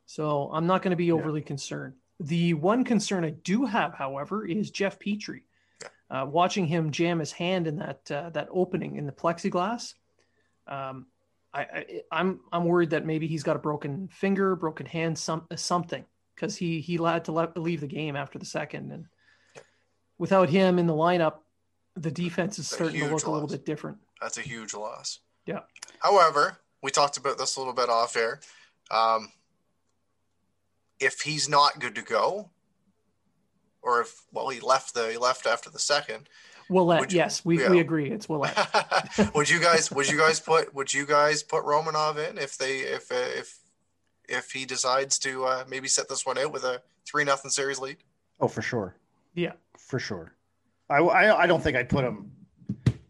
so 0.07 0.51
I'm 0.53 0.67
not 0.67 0.83
going 0.83 0.91
to 0.91 0.97
be 0.97 1.13
overly 1.13 1.41
yeah. 1.41 1.47
concerned. 1.47 1.95
The 2.19 2.55
one 2.55 2.83
concern 2.83 3.25
I 3.25 3.31
do 3.31 3.67
have, 3.67 3.95
however, 3.95 4.47
is 4.47 4.71
Jeff 4.71 4.99
Petry. 4.99 5.43
Uh, 6.09 6.25
watching 6.29 6.67
him 6.67 6.93
jam 6.93 7.19
his 7.19 7.33
hand 7.33 7.67
in 7.67 7.77
that 7.77 8.11
uh, 8.11 8.31
that 8.31 8.49
opening 8.51 8.97
in 8.97 9.07
the 9.07 9.13
plexiglass, 9.13 9.95
um, 10.67 11.07
I, 11.53 11.61
I 11.61 12.03
I'm 12.11 12.41
I'm 12.51 12.65
worried 12.65 12.91
that 12.91 13.05
maybe 13.05 13.27
he's 13.27 13.43
got 13.43 13.57
a 13.57 13.61
broken 13.61 14.09
finger, 14.09 14.57
broken 14.57 14.87
hand, 14.87 15.19
some 15.19 15.47
something 15.55 16.05
because 16.37 16.57
he 16.57 16.81
he 16.81 16.97
had 17.03 17.25
to 17.25 17.33
let, 17.33 17.57
leave 17.57 17.81
the 17.81 17.87
game 17.87 18.15
after 18.15 18.39
the 18.39 18.45
second, 18.45 18.93
and 18.93 19.07
without 20.19 20.49
him 20.49 20.79
in 20.79 20.87
the 20.87 20.93
lineup, 20.93 21.39
the 21.97 22.11
defense 22.11 22.59
is 22.59 22.69
starting 22.69 23.01
to 23.01 23.05
look 23.05 23.13
loss. 23.13 23.25
a 23.25 23.31
little 23.31 23.49
bit 23.49 23.65
different. 23.67 23.99
That's 24.21 24.39
a 24.39 24.43
huge 24.43 24.75
loss. 24.75 25.21
Yeah. 25.47 25.61
However, 26.01 26.59
we 26.83 26.91
talked 26.91 27.17
about 27.17 27.39
this 27.39 27.57
a 27.57 27.61
little 27.61 27.73
bit 27.73 27.89
off 27.89 28.17
air. 28.17 28.41
Um, 28.91 29.33
if 31.01 31.21
he's 31.21 31.49
not 31.49 31.81
good 31.81 31.95
to 31.97 32.03
go, 32.03 32.51
or 33.83 34.03
if 34.03 34.25
well 34.33 34.49
he 34.51 34.61
left 34.61 34.95
the 34.95 35.11
he 35.11 35.17
left 35.17 35.47
after 35.47 35.71
the 35.71 35.79
second, 35.79 36.29
Ouellet, 36.69 37.13
you, 37.13 37.17
yes, 37.19 37.45
we, 37.45 37.61
yeah. 37.61 37.71
we 37.71 37.81
agree. 37.81 38.11
It's 38.11 38.27
Ouellet. 38.29 39.35
would 39.35 39.49
you 39.49 39.61
guys 39.61 39.91
would 39.91 40.09
you 40.09 40.19
guys 40.19 40.41
put 40.41 40.75
would 40.75 40.93
you 40.93 41.07
guys 41.07 41.43
put 41.43 41.65
Romanov 41.65 42.19
in 42.29 42.39
if 42.39 42.59
they 42.59 42.79
if 42.79 43.11
if 43.11 43.59
if 44.29 44.51
he 44.53 44.65
decides 44.65 45.19
to 45.21 45.45
uh, 45.45 45.65
maybe 45.69 45.89
set 45.89 46.09
this 46.09 46.27
one 46.27 46.39
out 46.39 46.53
with 46.53 46.65
a 46.65 46.83
three 47.07 47.25
nothing 47.25 47.51
series 47.51 47.79
lead. 47.79 47.99
Oh, 48.41 48.49
for 48.49 48.63
sure. 48.63 48.97
Yeah, 49.35 49.53
for 49.79 49.99
sure. 49.99 50.33
I, 50.89 50.99
I, 50.99 51.43
I 51.43 51.47
don't 51.47 51.63
think 51.63 51.77
I'd 51.77 51.89
put 51.89 52.05
him. 52.05 52.31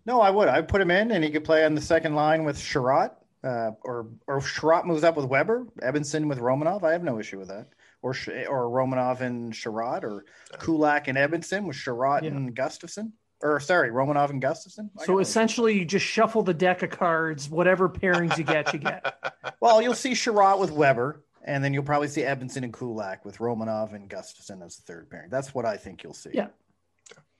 No, 0.06 0.20
I 0.20 0.30
would. 0.30 0.48
I'd 0.48 0.68
put 0.68 0.80
him 0.80 0.90
in, 0.90 1.10
and 1.10 1.22
he 1.24 1.30
could 1.30 1.44
play 1.44 1.64
on 1.64 1.74
the 1.74 1.80
second 1.80 2.14
line 2.14 2.44
with 2.44 2.58
Chiarot, 2.58 3.12
uh, 3.44 3.72
or 3.82 4.06
or 4.26 4.40
Chiarot 4.40 4.86
moves 4.86 5.04
up 5.04 5.16
with 5.16 5.26
Weber, 5.26 5.66
Edmundson 5.82 6.28
with 6.28 6.38
Romanov. 6.38 6.84
I 6.84 6.92
have 6.92 7.02
no 7.02 7.18
issue 7.18 7.38
with 7.38 7.48
that. 7.48 7.68
Or 8.02 8.10
or 8.48 8.68
Romanov 8.70 9.20
and 9.20 9.52
Chiarot, 9.52 10.04
or 10.04 10.24
Kulak 10.58 11.08
and 11.08 11.18
Edmundson 11.18 11.66
with 11.66 11.76
Chiarot 11.76 12.22
yeah. 12.22 12.30
and 12.30 12.54
Gustafsson 12.54 13.12
or 13.42 13.60
sorry, 13.60 13.90
Romanov 13.90 14.30
and 14.30 14.42
Gustafsson. 14.42 14.90
So 15.04 15.18
essentially, 15.18 15.78
you 15.78 15.84
just 15.84 16.06
shuffle 16.06 16.42
the 16.42 16.54
deck 16.54 16.82
of 16.82 16.90
cards. 16.90 17.48
Whatever 17.48 17.88
pairings 17.88 18.38
you 18.38 18.44
get, 18.44 18.72
you 18.72 18.78
get. 18.78 19.04
well, 19.60 19.82
you'll 19.82 19.94
see 19.94 20.12
Chiarot 20.12 20.58
with 20.58 20.70
Weber, 20.70 21.22
and 21.44 21.62
then 21.62 21.74
you'll 21.74 21.82
probably 21.82 22.08
see 22.08 22.22
Edmundson 22.22 22.62
and 22.62 22.72
Kulak 22.72 23.24
with 23.24 23.38
Romanov 23.38 23.94
and 23.94 24.08
Gustafsson 24.08 24.64
as 24.64 24.76
the 24.76 24.82
third 24.82 25.10
pairing. 25.10 25.30
That's 25.30 25.54
what 25.54 25.64
I 25.64 25.76
think 25.76 26.02
you'll 26.02 26.14
see. 26.14 26.30
Yeah, 26.32 26.48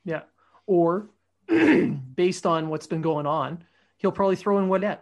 yeah. 0.05 0.23
Or 0.67 1.09
based 1.49 2.47
on 2.47 2.69
what's 2.69 2.87
been 2.87 3.03
going 3.03 3.27
on, 3.27 3.65
he'll 3.97 4.13
probably 4.13 4.37
throw 4.37 4.59
in 4.59 4.69
Ouellet. 4.69 4.99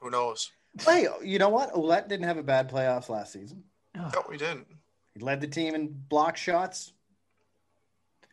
Who 0.00 0.10
knows? 0.10 0.50
Hey, 0.80 1.06
you 1.22 1.38
know 1.38 1.50
what? 1.50 1.74
Ouellet 1.74 2.08
didn't 2.08 2.26
have 2.26 2.38
a 2.38 2.42
bad 2.42 2.70
playoffs 2.70 3.08
last 3.08 3.32
season. 3.32 3.64
No, 3.94 4.10
we 4.28 4.36
didn't. 4.36 4.66
He 5.14 5.20
led 5.20 5.40
the 5.40 5.46
team 5.46 5.74
in 5.74 5.88
block 6.08 6.36
shots, 6.36 6.92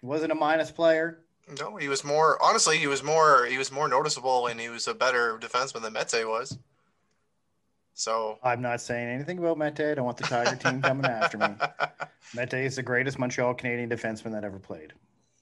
he 0.02 0.08
wasn't 0.08 0.32
a 0.32 0.36
minus 0.36 0.72
player. 0.72 1.20
No, 1.60 1.76
he 1.76 1.88
was 1.88 2.04
more 2.04 2.42
honestly, 2.42 2.78
he 2.78 2.88
was 2.88 3.04
more 3.04 3.46
he 3.46 3.58
was 3.58 3.72
more 3.72 3.88
noticeable 3.88 4.48
and 4.48 4.60
he 4.60 4.70
was 4.70 4.88
a 4.88 4.94
better 4.94 5.38
defenseman 5.40 5.82
than 5.82 5.94
Mete 5.94 6.28
was. 6.28 6.58
So 7.94 8.40
I'm 8.44 8.62
not 8.62 8.82
saying 8.82 9.10
anything 9.10 9.38
about 9.38 9.58
Mete. 9.58 9.80
I 9.82 9.96
don't 9.96 10.06
want 10.06 10.18
the 10.18 10.24
Tiger 10.24 10.56
team 10.56 10.82
coming 10.88 11.06
after 11.06 11.38
me. 11.38 11.48
Mete 12.36 12.54
is 12.54 12.76
the 12.78 12.84
greatest 12.84 13.20
Montreal 13.20 13.54
Canadian 13.54 13.90
defenseman 13.90 14.32
that 14.32 14.44
ever 14.44 14.60
played. 14.60 14.94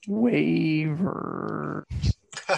Waiver. 0.07 1.85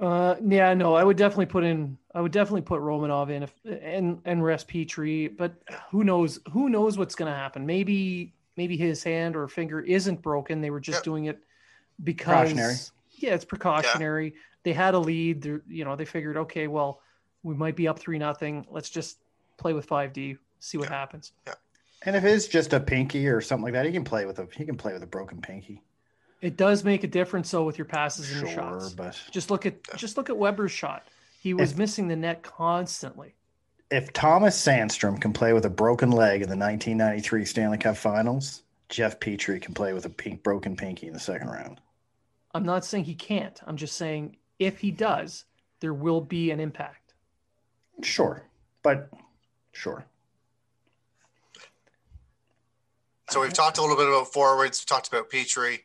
uh, 0.00 0.36
yeah, 0.46 0.74
no, 0.74 0.94
I 0.94 1.04
would 1.04 1.16
definitely 1.16 1.46
put 1.46 1.64
in. 1.64 1.98
I 2.14 2.20
would 2.20 2.32
definitely 2.32 2.62
put 2.62 2.80
Romanov 2.80 3.30
in 3.30 3.42
if, 3.42 3.52
and 3.64 4.20
and 4.24 4.42
rest 4.42 4.68
Petry. 4.68 5.36
But 5.36 5.54
who 5.90 6.04
knows? 6.04 6.40
Who 6.52 6.68
knows 6.68 6.96
what's 6.96 7.14
going 7.14 7.30
to 7.30 7.36
happen? 7.36 7.66
Maybe 7.66 8.32
maybe 8.56 8.76
his 8.76 9.02
hand 9.02 9.36
or 9.36 9.48
finger 9.48 9.80
isn't 9.80 10.22
broken. 10.22 10.60
They 10.60 10.70
were 10.70 10.80
just 10.80 10.98
yep. 10.98 11.04
doing 11.04 11.24
it 11.26 11.42
because 12.02 12.92
yeah, 13.16 13.34
it's 13.34 13.44
precautionary. 13.44 14.26
Yeah. 14.26 14.40
They 14.64 14.72
had 14.72 14.94
a 14.94 14.98
lead. 14.98 15.42
They're, 15.42 15.62
you 15.68 15.84
know, 15.84 15.96
they 15.96 16.04
figured, 16.04 16.36
okay, 16.36 16.68
well, 16.68 17.00
we 17.42 17.54
might 17.54 17.76
be 17.76 17.88
up 17.88 17.98
three 17.98 18.18
nothing. 18.18 18.66
Let's 18.70 18.90
just 18.90 19.18
play 19.56 19.72
with 19.72 19.84
five 19.84 20.12
D, 20.12 20.36
see 20.60 20.78
what 20.78 20.88
yeah. 20.88 20.98
happens. 20.98 21.32
Yeah. 21.46 21.54
And 22.04 22.16
if 22.16 22.24
it's 22.24 22.48
just 22.48 22.72
a 22.72 22.80
pinky 22.80 23.28
or 23.28 23.40
something 23.40 23.64
like 23.64 23.74
that, 23.74 23.86
he 23.86 23.92
can 23.92 24.04
play 24.04 24.26
with 24.26 24.38
a 24.38 24.48
he 24.56 24.64
can 24.64 24.76
play 24.76 24.92
with 24.92 25.02
a 25.02 25.06
broken 25.06 25.40
pinky. 25.40 25.82
It 26.40 26.56
does 26.56 26.82
make 26.82 27.04
a 27.04 27.06
difference 27.06 27.50
though 27.52 27.62
with 27.62 27.78
your 27.78 27.84
passes 27.84 28.28
and 28.30 28.40
sure, 28.40 28.48
your 28.48 28.56
shots. 28.56 28.92
But 28.92 29.20
just 29.30 29.50
look 29.50 29.66
at 29.66 29.82
just 29.96 30.16
look 30.16 30.28
at 30.28 30.36
Weber's 30.36 30.72
shot. 30.72 31.04
He 31.40 31.54
was 31.54 31.72
if, 31.72 31.78
missing 31.78 32.08
the 32.08 32.16
net 32.16 32.42
constantly 32.42 33.34
if 33.92 34.10
Thomas 34.14 34.58
Sandstrom 34.58 35.20
can 35.20 35.34
play 35.34 35.52
with 35.52 35.66
a 35.66 35.70
broken 35.70 36.10
leg 36.10 36.40
in 36.40 36.48
the 36.48 36.56
1993 36.56 37.44
Stanley 37.44 37.76
Cup 37.76 37.96
Finals, 37.96 38.62
Jeff 38.88 39.20
Petry 39.20 39.60
can 39.60 39.74
play 39.74 39.92
with 39.92 40.06
a 40.06 40.10
pink 40.10 40.42
broken 40.42 40.76
pinky 40.76 41.06
in 41.06 41.12
the 41.12 41.20
second 41.20 41.48
round. 41.48 41.78
I'm 42.54 42.64
not 42.64 42.86
saying 42.86 43.04
he 43.04 43.14
can't. 43.14 43.60
I'm 43.66 43.76
just 43.76 43.96
saying 43.96 44.36
if 44.58 44.78
he 44.80 44.90
does, 44.90 45.44
there 45.80 45.92
will 45.92 46.22
be 46.22 46.50
an 46.50 46.58
impact. 46.58 47.12
Sure, 48.02 48.42
but 48.82 49.10
sure. 49.72 50.06
So 53.28 53.42
we've 53.42 53.52
talked 53.52 53.76
a 53.76 53.82
little 53.82 53.96
bit 53.96 54.08
about 54.08 54.32
forwards. 54.32 54.82
We 54.82 54.94
talked 54.94 55.08
about 55.08 55.30
Petry, 55.30 55.80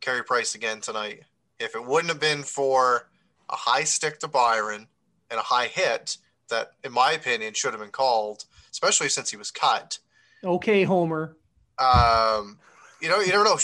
Carey 0.00 0.24
Price 0.24 0.54
again 0.54 0.80
tonight. 0.80 1.24
If 1.58 1.74
it 1.74 1.84
wouldn't 1.84 2.10
have 2.10 2.20
been 2.20 2.42
for 2.42 3.08
a 3.50 3.56
high 3.56 3.84
stick 3.84 4.20
to 4.20 4.28
Byron 4.28 4.86
and 5.30 5.38
a 5.38 5.42
high 5.42 5.66
hit, 5.66 6.18
that, 6.48 6.72
in 6.84 6.92
my 6.92 7.12
opinion, 7.12 7.54
should 7.54 7.72
have 7.72 7.80
been 7.80 7.90
called, 7.90 8.44
especially 8.70 9.08
since 9.08 9.30
he 9.30 9.36
was 9.36 9.50
cut. 9.50 9.98
Okay, 10.44 10.84
Homer. 10.84 11.36
Um, 11.78 12.58
you 13.00 13.08
know, 13.08 13.20
you 13.20 13.32
never 13.32 13.44
know. 13.44 13.58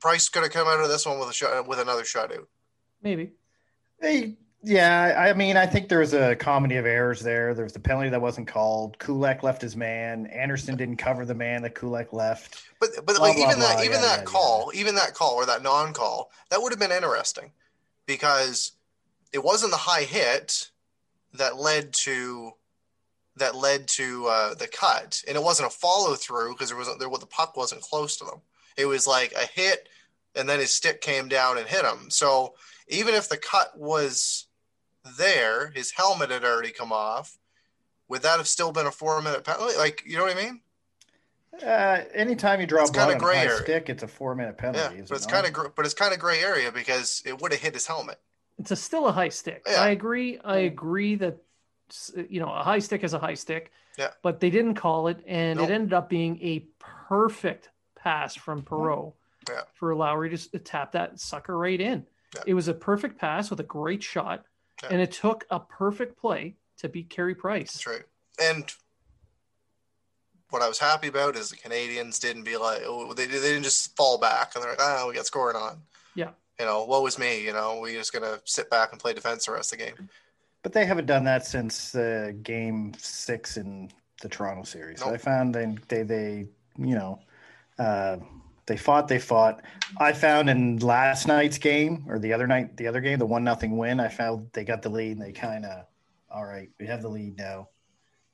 Price 0.00 0.28
could 0.28 0.42
have 0.42 0.52
come 0.52 0.68
out 0.68 0.80
of 0.80 0.88
this 0.88 1.06
one 1.06 1.18
with 1.18 1.30
a 1.30 1.32
shot 1.32 1.66
with 1.66 1.78
another 1.78 2.02
shutout. 2.02 2.46
Maybe. 3.02 3.32
Hey, 4.00 4.36
yeah, 4.62 5.14
I 5.16 5.32
mean, 5.32 5.56
I 5.56 5.64
think 5.64 5.88
there 5.88 6.00
was 6.00 6.12
a 6.12 6.34
comedy 6.34 6.76
of 6.76 6.86
errors 6.86 7.20
there. 7.20 7.54
There 7.54 7.64
was 7.64 7.72
the 7.72 7.78
penalty 7.78 8.08
that 8.08 8.20
wasn't 8.20 8.48
called. 8.48 8.98
Kulak 8.98 9.44
left 9.44 9.62
his 9.62 9.76
man. 9.76 10.26
Anderson 10.26 10.76
didn't 10.76 10.96
cover 10.96 11.24
the 11.24 11.34
man 11.34 11.62
that 11.62 11.76
Kulak 11.76 12.12
left. 12.12 12.64
But 12.80 12.90
but 12.96 13.16
blah, 13.16 13.26
like 13.26 13.36
blah, 13.36 13.44
even 13.44 13.58
blah, 13.58 13.76
that 13.76 13.84
even 13.84 14.00
yeah, 14.00 14.00
that 14.00 14.18
yeah, 14.18 14.24
call, 14.24 14.70
yeah. 14.74 14.80
even 14.80 14.94
that 14.96 15.14
call 15.14 15.34
or 15.34 15.46
that 15.46 15.62
non-call, 15.62 16.30
that 16.50 16.60
would 16.60 16.72
have 16.72 16.80
been 16.80 16.90
interesting 16.90 17.52
because 18.06 18.72
it 19.32 19.44
wasn't 19.44 19.70
the 19.70 19.78
high 19.78 20.02
hit 20.02 20.70
that 21.34 21.56
led 21.56 21.92
to 21.92 22.52
that 23.36 23.54
led 23.54 23.86
to 23.86 24.26
uh, 24.26 24.54
the 24.54 24.66
cut, 24.66 25.22
and 25.28 25.36
it 25.36 25.42
wasn't 25.42 25.68
a 25.68 25.76
follow 25.76 26.14
through 26.14 26.52
because 26.52 26.68
there 26.68 26.78
wasn't 26.78 26.98
there 26.98 27.08
the 27.08 27.26
puck 27.26 27.56
wasn't 27.56 27.82
close 27.82 28.16
to 28.16 28.24
them. 28.24 28.40
It 28.76 28.86
was 28.86 29.06
like 29.06 29.32
a 29.32 29.46
hit, 29.46 29.88
and 30.34 30.48
then 30.48 30.58
his 30.58 30.74
stick 30.74 31.00
came 31.00 31.28
down 31.28 31.58
and 31.58 31.66
hit 31.66 31.84
him. 31.84 32.10
So 32.10 32.54
even 32.88 33.14
if 33.14 33.28
the 33.28 33.36
cut 33.36 33.78
was 33.78 34.46
there, 35.18 35.70
his 35.70 35.92
helmet 35.92 36.30
had 36.30 36.44
already 36.44 36.70
come 36.70 36.92
off. 36.92 37.38
Would 38.08 38.22
that 38.22 38.38
have 38.38 38.48
still 38.48 38.72
been 38.72 38.86
a 38.86 38.90
four 38.90 39.20
minute 39.20 39.44
penalty? 39.44 39.76
Like 39.76 40.02
you 40.06 40.16
know 40.16 40.24
what 40.24 40.36
I 40.36 40.42
mean? 40.42 40.60
Uh, 41.64 42.04
anytime 42.12 42.60
you 42.60 42.66
draw 42.66 42.82
it's 42.82 42.90
blood 42.90 43.12
on 43.12 43.18
gray 43.18 43.46
a 43.46 43.56
stick, 43.56 43.88
it's 43.88 44.02
a 44.02 44.08
four 44.08 44.34
minute 44.34 44.58
penalty. 44.58 44.96
Yeah, 44.96 45.04
but 45.08 45.16
it's 45.16 45.26
kind 45.26 45.46
of 45.46 45.74
but 45.74 45.84
it's 45.84 45.94
kind 45.94 46.12
of 46.12 46.20
gray 46.20 46.40
area 46.40 46.70
because 46.70 47.22
it 47.24 47.40
would 47.40 47.52
have 47.52 47.60
hit 47.60 47.74
his 47.74 47.86
helmet. 47.86 48.20
It's 48.58 48.70
a 48.70 48.76
still 48.76 49.06
a 49.06 49.12
high 49.12 49.28
stick. 49.28 49.62
Yeah. 49.68 49.80
I 49.80 49.88
agree. 49.90 50.38
I 50.44 50.58
mm. 50.58 50.66
agree 50.66 51.14
that 51.16 51.38
you 52.28 52.40
know 52.40 52.52
a 52.52 52.62
high 52.62 52.78
stick 52.78 53.04
is 53.04 53.14
a 53.14 53.18
high 53.18 53.34
stick. 53.34 53.70
Yeah. 53.98 54.10
But 54.22 54.40
they 54.40 54.50
didn't 54.50 54.74
call 54.74 55.08
it, 55.08 55.22
and 55.26 55.58
nope. 55.58 55.68
it 55.68 55.72
ended 55.72 55.92
up 55.92 56.08
being 56.08 56.38
a 56.42 56.66
perfect 56.78 57.70
pass 57.94 58.34
from 58.34 58.62
mm-hmm. 58.62 58.74
Perreault 58.74 59.12
yeah. 59.48 59.62
for 59.74 59.94
Lowry 59.94 60.36
to 60.36 60.58
tap 60.58 60.92
that 60.92 61.18
sucker 61.18 61.56
right 61.56 61.80
in. 61.80 62.06
Yeah. 62.34 62.42
It 62.46 62.54
was 62.54 62.68
a 62.68 62.74
perfect 62.74 63.18
pass 63.18 63.50
with 63.50 63.60
a 63.60 63.64
great 63.64 64.02
shot, 64.02 64.44
yeah. 64.82 64.90
and 64.92 65.00
it 65.00 65.12
took 65.12 65.46
a 65.50 65.60
perfect 65.60 66.18
play 66.18 66.56
to 66.78 66.88
beat 66.88 67.08
Carey 67.08 67.34
Price. 67.34 67.72
That's 67.72 67.86
right. 67.86 68.04
And 68.38 68.70
what 70.50 70.62
I 70.62 70.68
was 70.68 70.78
happy 70.78 71.08
about 71.08 71.36
is 71.36 71.50
the 71.50 71.56
Canadians 71.56 72.18
didn't 72.18 72.44
be 72.44 72.56
like, 72.56 72.82
oh, 72.84 73.12
they, 73.14 73.26
they 73.26 73.40
didn't 73.40 73.64
just 73.64 73.96
fall 73.96 74.18
back 74.18 74.52
and 74.54 74.62
they're 74.62 74.72
like, 74.72 74.80
oh, 74.80 75.08
we 75.08 75.14
got 75.14 75.26
scoring 75.26 75.56
on. 75.56 75.82
You 76.58 76.66
know, 76.66 76.84
woe 76.84 77.02
was 77.02 77.18
me? 77.18 77.44
You 77.44 77.52
know, 77.52 77.80
we 77.80 77.92
just 77.92 78.12
gonna 78.12 78.40
sit 78.44 78.70
back 78.70 78.92
and 78.92 79.00
play 79.00 79.12
defense 79.12 79.46
the 79.46 79.52
rest 79.52 79.72
of 79.72 79.78
the 79.78 79.84
game. 79.84 80.08
But 80.62 80.72
they 80.72 80.86
haven't 80.86 81.06
done 81.06 81.24
that 81.24 81.46
since 81.46 81.94
uh, 81.94 82.32
Game 82.42 82.92
Six 82.98 83.56
in 83.56 83.90
the 84.22 84.28
Toronto 84.28 84.64
series. 84.64 85.00
Nope. 85.00 85.10
I 85.10 85.16
found 85.18 85.54
they 85.54 85.76
they 85.88 86.02
they 86.02 86.46
you 86.78 86.94
know 86.94 87.20
uh, 87.78 88.16
they 88.66 88.76
fought 88.76 89.08
they 89.08 89.18
fought. 89.18 89.62
I 89.98 90.12
found 90.12 90.50
in 90.50 90.78
last 90.78 91.28
night's 91.28 91.58
game 91.58 92.04
or 92.08 92.18
the 92.18 92.32
other 92.32 92.46
night 92.46 92.76
the 92.76 92.86
other 92.88 93.00
game 93.00 93.18
the 93.18 93.26
one 93.26 93.44
nothing 93.44 93.76
win. 93.76 94.00
I 94.00 94.08
found 94.08 94.48
they 94.52 94.64
got 94.64 94.82
the 94.82 94.88
lead 94.88 95.12
and 95.12 95.22
they 95.22 95.32
kind 95.32 95.64
of 95.64 95.86
all 96.30 96.44
right 96.44 96.70
we 96.80 96.86
have 96.86 97.02
the 97.02 97.08
lead 97.08 97.36
now. 97.36 97.68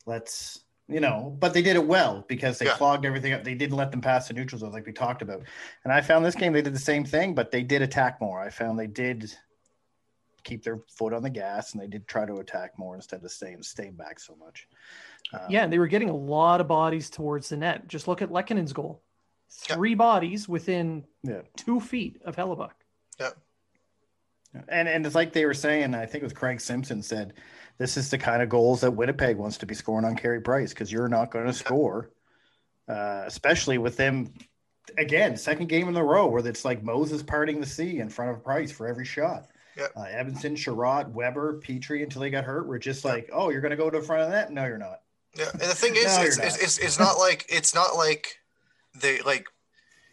Let's 0.07 0.61
you 0.93 1.01
know, 1.01 1.37
but 1.39 1.55
they 1.55 1.63
did 1.63 1.77
it 1.77 1.87
well 1.87 2.25
because 2.29 2.59
they 2.59 2.67
yeah. 2.67 2.75
clogged 2.75 3.05
everything 3.05 3.33
up. 3.33 3.45
They 3.45 3.55
didn't 3.55 3.77
let 3.77 3.91
them 3.91 4.01
pass 4.01 4.29
the 4.29 4.35
neutral 4.35 4.59
zone 4.59 4.73
like 4.73 4.87
we 4.87 4.93
talked 4.93 5.23
about. 5.23 5.43
And 5.85 5.93
I 5.93 6.01
found 6.01 6.25
this 6.25 6.35
game 6.35 6.53
they 6.53 6.63
did 6.63 6.75
the 6.75 6.79
same 6.79 7.05
thing, 7.05 7.35
but 7.35 7.51
they 7.51 7.63
did 7.63 7.83
attack 7.83 8.21
more. 8.21 8.41
I 8.41 8.51
found 8.51 8.79
they 8.79 8.87
did 8.87 9.35
keep 10.45 10.65
their 10.65 10.81
foot 10.89 11.13
on 11.13 11.23
the 11.23 11.31
gas 11.31 11.73
and 11.73 11.83
they 11.83 11.87
did 11.87 12.07
try 12.07 12.27
to 12.27 12.37
attack 12.37 12.79
more 12.79 12.95
instead 12.95 13.23
of 13.25 13.31
staying 13.31 13.63
staying 13.63 13.95
back 13.95 14.19
so 14.19 14.37
much. 14.37 14.69
Um, 15.33 15.41
yeah, 15.49 15.67
they 15.67 15.79
were 15.79 15.87
getting 15.87 16.11
a 16.11 16.17
lot 16.17 16.61
of 16.61 16.69
bodies 16.69 17.11
towards 17.11 17.49
the 17.49 17.57
net. 17.57 17.89
Just 17.89 18.09
look 18.09 18.23
at 18.23 18.31
Lehkonen's 18.31 18.73
goal. 18.73 19.03
Three 19.51 19.91
yeah. 19.91 19.97
bodies 19.97 20.49
within 20.49 21.05
yeah. 21.23 21.43
two 21.57 21.81
feet 21.81 22.21
of 22.25 22.37
Hellebuyck. 22.37 22.73
Yeah. 23.21 23.31
And 24.69 24.89
and 24.89 25.07
it's 25.07 25.15
like 25.15 25.33
they 25.33 25.47
were 25.47 25.55
saying, 25.55 25.95
I 25.95 26.07
think 26.07 26.23
it 26.23 26.25
was 26.25 26.33
Craig 26.33 26.61
Simpson 26.61 27.03
said 27.03 27.35
this 27.79 27.97
is 27.97 28.11
the 28.11 28.19
kind 28.19 28.43
of 28.43 28.49
goals 28.49 28.83
that 28.83 28.91
Winnipeg 28.91 29.37
wants 29.37 29.59
to 29.59 29.67
be 29.67 29.75
scoring 29.75 30.05
on 30.05 30.17
Carey 30.17 30.41
Price 30.41 30.71
because 30.71 30.93
you're 30.93 31.09
not 31.09 31.31
going 31.31 31.47
to 31.47 31.53
score, 31.53 32.11
uh, 32.89 33.25
especially 33.27 33.79
with 33.79 33.97
them. 33.97 34.33
Again, 34.99 35.37
second 35.37 35.69
game 35.69 35.89
in 35.89 35.97
a 35.97 36.05
row 36.05 36.27
where 36.27 36.47
it's 36.47 36.65
like 36.65 36.83
Moses 36.83 37.23
parting 37.23 37.61
the 37.61 37.67
sea 37.67 38.01
in 38.01 38.09
front 38.09 38.33
of 38.33 38.45
Price 38.45 38.71
for 38.71 38.87
every 38.87 39.05
shot. 39.05 39.47
Yep. 39.77 39.93
Uh, 39.97 40.05
Chiarot, 40.55 41.09
Weber, 41.11 41.61
Petry 41.61 42.03
until 42.03 42.21
they 42.21 42.31
got 42.31 42.45
hurt. 42.45 42.67
We're 42.67 42.79
just 42.79 43.05
like, 43.05 43.31
oh, 43.33 43.49
you're 43.51 43.61
going 43.61 43.71
to 43.71 43.77
go 43.77 43.89
to 43.89 44.01
the 44.01 44.05
front 44.05 44.23
of 44.23 44.31
that? 44.31 44.53
No, 44.53 44.67
you're 44.67 44.77
not. 44.77 45.01
Yeah, 45.35 45.51
and 45.53 45.63
the 45.63 45.75
thing 45.75 45.97
is, 45.97 46.17
no, 46.17 46.25
it's, 46.25 46.39
it's, 46.39 46.63
it's, 46.63 46.79
it's, 46.79 46.99
not 46.99 47.17
like 47.17 47.47
it's 47.49 47.75
not 47.75 47.97
like 47.97 48.39
they 48.95 49.21
like 49.23 49.47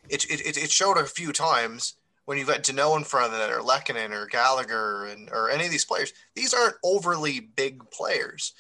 it, 0.08 0.26
it. 0.30 0.58
It 0.58 0.72
showed 0.72 0.98
a 0.98 1.06
few 1.06 1.34
times 1.34 1.96
when 2.30 2.38
you've 2.38 2.48
got 2.48 2.62
Danault 2.62 2.96
in 2.96 3.04
front 3.06 3.34
of 3.34 3.40
net 3.40 3.50
or 3.50 3.62
Lehkonen 3.62 4.12
or 4.12 4.28
Gallagher 4.28 5.06
and 5.06 5.32
or 5.32 5.50
any 5.50 5.66
of 5.66 5.72
these 5.72 5.84
players, 5.84 6.14
these 6.36 6.54
aren't 6.54 6.76
overly 6.84 7.40
big 7.40 7.82
players. 7.90 8.54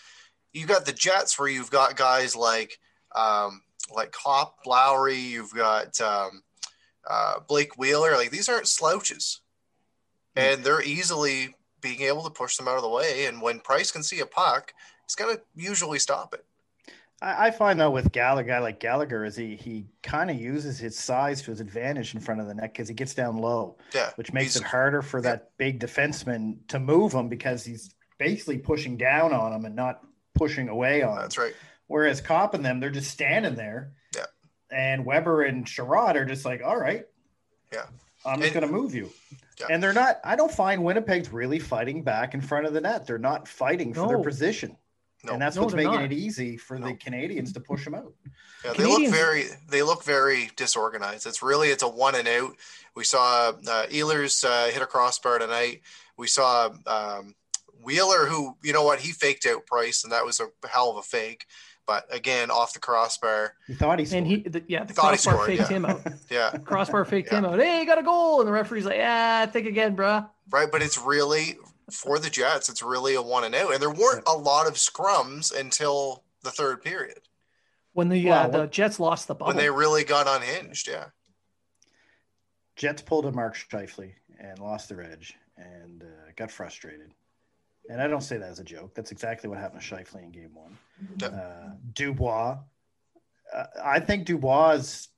You've 0.53 0.69
got 0.69 0.88
the 0.88 0.91
Jets 0.91 1.38
where 1.38 1.47
you've 1.47 1.69
got 1.69 1.95
guys 1.95 2.36
like 2.36 2.79
um, 3.15 3.62
like 3.93 4.12
Copp, 4.12 4.55
Lowry, 4.65 5.19
you've 5.19 5.53
got 5.53 6.01
um, 6.01 6.41
uh, 7.08 7.41
Blake 7.47 7.77
Wheeler. 7.77 8.13
Like 8.13 8.32
these 8.32 8.49
aren't 8.49 8.67
slouches, 8.67 9.41
hmm. 10.36 10.41
and 10.41 10.63
they're 10.63 10.82
easily 10.82 11.53
being 11.79 12.01
able 12.01 12.23
to 12.23 12.32
push 12.32 12.58
them 12.58 12.67
out 12.67 12.77
of 12.77 12.82
the 12.82 12.89
way. 12.89 13.27
And 13.27 13.39
when 13.39 13.60
Price 13.60 13.91
can 13.91 14.01
see 14.01 14.19
a 14.19 14.25
puck, 14.25 14.73
he's 15.05 15.13
going 15.13 15.36
to 15.36 15.43
usually 15.55 15.99
stop 15.99 16.34
it. 16.34 16.43
I, 17.21 17.47
I 17.47 17.51
find 17.51 17.79
though 17.79 17.91
with 17.91 18.12
Gallagher, 18.12 18.47
guy 18.47 18.60
like 18.60 18.79
Gallagher, 18.79 19.25
is 19.25 19.36
he 19.36 19.55
he 19.55 19.88
kind 20.03 20.29
of 20.29 20.39
uses 20.39 20.79
his 20.79 20.97
size 20.97 21.41
to 21.43 21.51
his 21.51 21.60
advantage 21.60 22.13
in 22.13 22.19
front 22.19 22.41
of 22.41 22.47
the 22.47 22.53
net 22.53 22.73
because 22.73 22.88
he 22.88 22.93
gets 22.93 23.13
down 23.13 23.38
low, 23.38 23.77
yeah, 23.93 24.12
which 24.15 24.34
makes 24.34 24.55
it 24.55 24.63
harder 24.63 25.01
for 25.01 25.19
yeah. 25.19 25.32
that 25.32 25.51
big 25.58 25.79
defenseman 25.79 26.58
to 26.67 26.79
move 26.79 27.13
him 27.13 27.29
because 27.29 27.65
he's 27.65 27.93
basically 28.17 28.58
pushing 28.58 28.97
down 28.97 29.34
on 29.34 29.53
him 29.53 29.65
and 29.65 29.75
not 29.75 30.01
pushing 30.36 30.69
away 30.69 31.01
on. 31.01 31.17
That's 31.17 31.38
right. 31.38 31.53
Whereas 31.88 32.21
Copp 32.21 32.53
and 32.53 32.63
them, 32.63 32.79
they're 32.79 32.91
just 32.91 33.10
standing 33.10 33.55
there. 33.55 33.93
Yeah. 34.15 34.25
And 34.71 35.05
Weber 35.05 35.43
and 35.43 35.65
Chiarot 35.65 36.15
are 36.15 36.25
just 36.25 36.45
like, 36.45 36.62
all 36.63 36.77
right. 36.77 37.05
Yeah. 37.73 37.86
I'm 38.25 38.41
just 38.41 38.53
going 38.53 38.65
to 38.65 38.71
move 38.71 38.93
you. 38.93 39.10
Yeah. 39.60 39.67
And 39.71 39.82
they're 39.82 39.93
not, 39.93 40.19
I 40.23 40.36
don't 40.36 40.51
find 40.51 40.84
Winnipeg's 40.84 41.32
really 41.32 41.58
fighting 41.58 42.03
back 42.03 42.34
in 42.34 42.41
front 42.41 42.67
of 42.67 42.73
the 42.73 42.82
net. 42.82 43.08
They're 43.08 43.17
not 43.17 43.47
fighting 43.47 43.93
for 43.93 44.01
no. 44.01 44.08
their 44.10 44.21
position. 44.21 44.77
No. 45.23 45.34
And 45.34 45.41
that's 45.41 45.58
no, 45.58 45.63
what's 45.63 45.75
making 45.75 45.91
not. 45.91 46.03
it 46.03 46.13
easy 46.13 46.55
for 46.55 46.79
the 46.79 46.93
Canadians 46.93 47.51
to 47.53 47.60
push 47.60 47.84
them 47.84 47.93
out. 47.93 48.13
Yeah, 48.63 48.73
they 48.73 48.86
look 48.86 49.12
very 49.12 49.45
they 49.69 49.84
look 49.84 50.03
very 50.03 50.49
disorganized. 50.55 51.27
It's 51.27 51.43
really 51.43 51.69
it's 51.69 51.84
a 51.84 51.89
one 51.89 52.15
and 52.15 52.27
out. 52.27 52.55
We 52.95 53.03
saw 53.03 53.49
uh, 53.49 53.88
Ehlers 53.88 54.45
uh, 54.45 54.71
hit 54.71 54.82
a 54.82 54.86
crossbar 54.86 55.39
tonight. 55.39 55.82
We 56.17 56.27
saw 56.27 56.69
um, 56.88 57.36
Wheeler, 57.84 58.27
who 58.27 58.55
you 58.63 58.71
know 58.71 58.84
what 58.84 58.99
he 58.99 59.12
faked 59.12 59.45
out 59.45 59.65
Price, 59.65 60.03
and 60.03 60.13
that 60.13 60.25
was 60.25 60.39
a 60.39 60.67
hell 60.67 60.91
of 60.91 60.97
a 60.97 61.01
fake. 61.01 61.45
But 61.89 62.05
again, 62.12 62.51
off 62.51 62.73
the 62.73 62.79
crossbar. 62.79 63.55
He 63.65 63.73
thought 63.73 63.97
he 63.97 64.05
scored. 64.05 64.19
And 64.19 64.27
he, 64.27 64.38
the, 64.43 64.63
yeah, 64.67 64.84
the 64.84 64.93
crossbar 64.93 65.34
scored, 65.34 65.47
faked 65.47 65.71
yeah. 65.71 65.77
him 65.77 65.86
out. 65.86 66.01
yeah. 66.29 66.51
Crossbar 66.63 67.03
faked 67.03 67.32
yeah. 67.32 67.39
him 67.39 67.45
out. 67.45 67.60
Hey, 67.60 67.79
he 67.79 67.86
got 67.88 67.97
a 67.97 68.03
goal. 68.03 68.41
And 68.41 68.47
the 68.47 68.51
referee's 68.51 68.86
like, 68.86 68.97
yeah, 68.97 69.47
think 69.47 69.65
again, 69.65 69.97
bruh. 69.97 70.29
Right. 70.51 70.71
But 70.71 70.84
it's 70.84 70.99
really, 70.99 71.58
for 71.91 72.19
the 72.19 72.30
Jets, 72.30 72.69
it's 72.69 72.84
really 72.84 73.15
a 73.15 73.21
one 73.21 73.43
and 73.43 73.56
out. 73.56 73.73
And 73.73 73.82
there 73.82 73.89
weren't 73.89 74.28
a 74.28 74.38
lot 74.38 74.67
of 74.67 74.73
scrums 74.73 75.58
until 75.58 76.23
the 76.43 76.52
third 76.52 76.82
period. 76.82 77.19
When 77.93 78.10
the, 78.10 78.30
uh, 78.30 78.47
the 78.47 78.67
Jets 78.67 78.99
lost 78.99 79.28
the 79.28 79.36
ball. 79.36 79.47
When 79.47 79.58
they 79.58 79.69
really 79.69 80.04
got 80.04 80.28
unhinged. 80.28 80.88
Yeah. 80.88 81.06
Jets 82.75 83.02
pulled 83.02 83.25
a 83.25 83.32
Mark 83.32 83.58
Scheifele 83.58 84.13
and 84.39 84.60
lost 84.60 84.89
their 84.89 85.02
edge 85.02 85.36
and 85.58 86.04
uh, 86.04 86.32
got 86.38 86.49
frustrated 86.49 87.13
and 87.89 87.99
I 87.99 88.08
don't 88.08 88.21
say 88.21 88.38
that 88.38 88.49
as 88.49 88.60
a 88.60 88.63
joke. 88.63 88.93
That's 88.93 89.12
exactly 89.12 89.49
what 89.49 89.58
happened 89.58 89.82
to 89.82 89.95
Scheifele 89.95 90.23
in 90.23 90.32
Game 90.32 90.52
One. 90.54 90.78
Uh, 91.21 91.71
Dubois, 91.93 92.58
uh, 93.54 93.63
I 93.84 93.99
think 93.99 94.25
Dubois 94.25 94.71
is, 94.73 95.10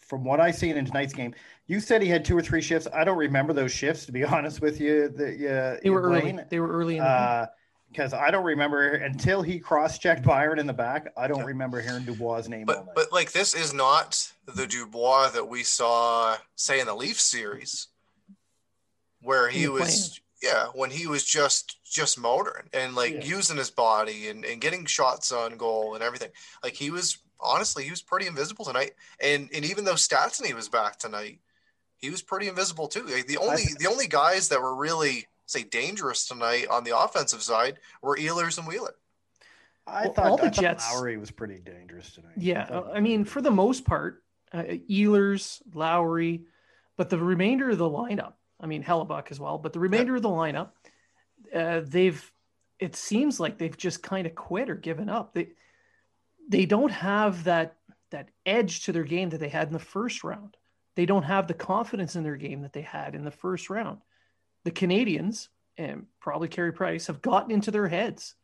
from 0.00 0.24
what 0.24 0.40
I've 0.40 0.54
seen 0.54 0.76
in 0.76 0.86
tonight's 0.86 1.12
game. 1.12 1.34
You 1.66 1.80
said 1.80 2.02
he 2.02 2.08
had 2.08 2.24
two 2.24 2.36
or 2.36 2.42
three 2.42 2.60
shifts. 2.60 2.86
I 2.92 3.04
don't 3.04 3.16
remember 3.16 3.52
those 3.52 3.72
shifts 3.72 4.06
to 4.06 4.12
be 4.12 4.24
honest 4.24 4.60
with 4.60 4.80
you. 4.80 5.08
The, 5.08 5.76
uh, 5.76 5.80
they 5.82 5.90
were 5.90 6.02
early. 6.02 6.38
They 6.50 6.60
were 6.60 6.68
early 6.68 6.96
because 6.96 8.12
uh, 8.12 8.18
I 8.18 8.30
don't 8.30 8.44
remember 8.44 8.88
until 8.88 9.40
he 9.42 9.58
cross-checked 9.58 10.24
Byron 10.24 10.58
in 10.58 10.66
the 10.66 10.72
back. 10.72 11.12
I 11.16 11.26
don't 11.26 11.38
yeah. 11.38 11.44
remember 11.44 11.80
hearing 11.80 12.04
Dubois' 12.04 12.48
name. 12.48 12.66
But 12.66 12.94
but 12.94 13.12
like 13.12 13.32
this 13.32 13.54
is 13.54 13.72
not 13.72 14.30
the 14.46 14.66
Dubois 14.66 15.30
that 15.30 15.48
we 15.48 15.62
saw 15.62 16.36
say 16.56 16.80
in 16.80 16.86
the 16.86 16.94
Leaf 16.94 17.18
series, 17.18 17.88
where 19.22 19.48
he 19.48 19.68
was 19.68 20.20
yeah, 20.42 20.66
when 20.74 20.90
he 20.90 21.06
was 21.06 21.24
just 21.24 21.78
just 21.90 22.18
motoring 22.18 22.68
and 22.72 22.94
like 22.94 23.14
yeah. 23.14 23.24
using 23.24 23.56
his 23.56 23.70
body 23.70 24.28
and, 24.28 24.44
and 24.44 24.60
getting 24.60 24.84
shots 24.84 25.32
on 25.32 25.56
goal 25.56 25.94
and 25.94 26.02
everything. 26.02 26.30
Like 26.62 26.74
he 26.74 26.90
was 26.90 27.18
honestly, 27.40 27.84
he 27.84 27.90
was 27.90 28.02
pretty 28.02 28.26
invisible 28.26 28.64
tonight. 28.64 28.92
And 29.20 29.48
and 29.54 29.64
even 29.64 29.84
though 29.84 29.94
Stastny 29.94 30.52
was 30.52 30.68
back 30.68 30.98
tonight, 30.98 31.38
he 32.04 32.10
was 32.10 32.22
pretty 32.22 32.48
invisible 32.48 32.86
too. 32.86 33.02
Like 33.02 33.26
the 33.26 33.38
only 33.38 33.64
the 33.78 33.88
only 33.88 34.06
guys 34.06 34.48
that 34.50 34.60
were 34.60 34.74
really 34.74 35.26
say 35.46 35.62
dangerous 35.62 36.26
tonight 36.26 36.66
on 36.70 36.84
the 36.84 36.96
offensive 36.96 37.42
side 37.42 37.78
were 38.02 38.16
Ehlers 38.16 38.58
and 38.58 38.66
Wheeler. 38.66 38.94
I 39.86 40.04
well, 40.04 40.12
thought 40.12 40.26
all 40.26 40.36
the 40.36 40.46
I 40.46 40.50
Jets 40.50 40.92
Lowry 40.92 41.16
was 41.16 41.30
pretty 41.30 41.58
dangerous 41.58 42.12
tonight. 42.12 42.34
Yeah, 42.36 42.66
I, 42.70 42.96
I 42.96 43.00
mean 43.00 43.24
for 43.24 43.40
the 43.40 43.50
most 43.50 43.84
part, 43.84 44.22
uh, 44.52 44.62
Ehlers, 44.90 45.62
Lowry, 45.72 46.44
but 46.96 47.10
the 47.10 47.18
remainder 47.18 47.70
of 47.70 47.78
the 47.78 47.88
lineup 47.88 48.34
I 48.60 48.66
mean 48.66 48.84
Hellebuyck 48.84 49.30
as 49.30 49.40
well, 49.40 49.58
but 49.58 49.72
the 49.72 49.80
remainder 49.80 50.16
of 50.16 50.22
the 50.22 50.28
lineup, 50.28 50.70
uh, 51.54 51.80
they've 51.84 52.30
it 52.78 52.96
seems 52.96 53.40
like 53.40 53.56
they've 53.56 53.76
just 53.76 54.02
kind 54.02 54.26
of 54.26 54.34
quit 54.34 54.68
or 54.68 54.74
given 54.74 55.08
up. 55.08 55.32
They 55.32 55.48
they 56.48 56.66
don't 56.66 56.92
have 56.92 57.44
that 57.44 57.76
that 58.10 58.28
edge 58.44 58.84
to 58.84 58.92
their 58.92 59.04
game 59.04 59.30
that 59.30 59.40
they 59.40 59.48
had 59.48 59.68
in 59.68 59.72
the 59.72 59.78
first 59.78 60.22
round. 60.22 60.56
They 60.96 61.06
don't 61.06 61.24
have 61.24 61.46
the 61.46 61.54
confidence 61.54 62.16
in 62.16 62.22
their 62.22 62.36
game 62.36 62.62
that 62.62 62.72
they 62.72 62.82
had 62.82 63.14
in 63.14 63.24
the 63.24 63.30
first 63.30 63.70
round. 63.70 63.98
The 64.64 64.70
Canadians 64.70 65.48
and 65.76 66.06
probably 66.20 66.48
Carey 66.48 66.72
Price 66.72 67.08
have 67.08 67.20
gotten 67.20 67.50
into 67.50 67.70
their 67.70 67.88
heads. 67.88 68.34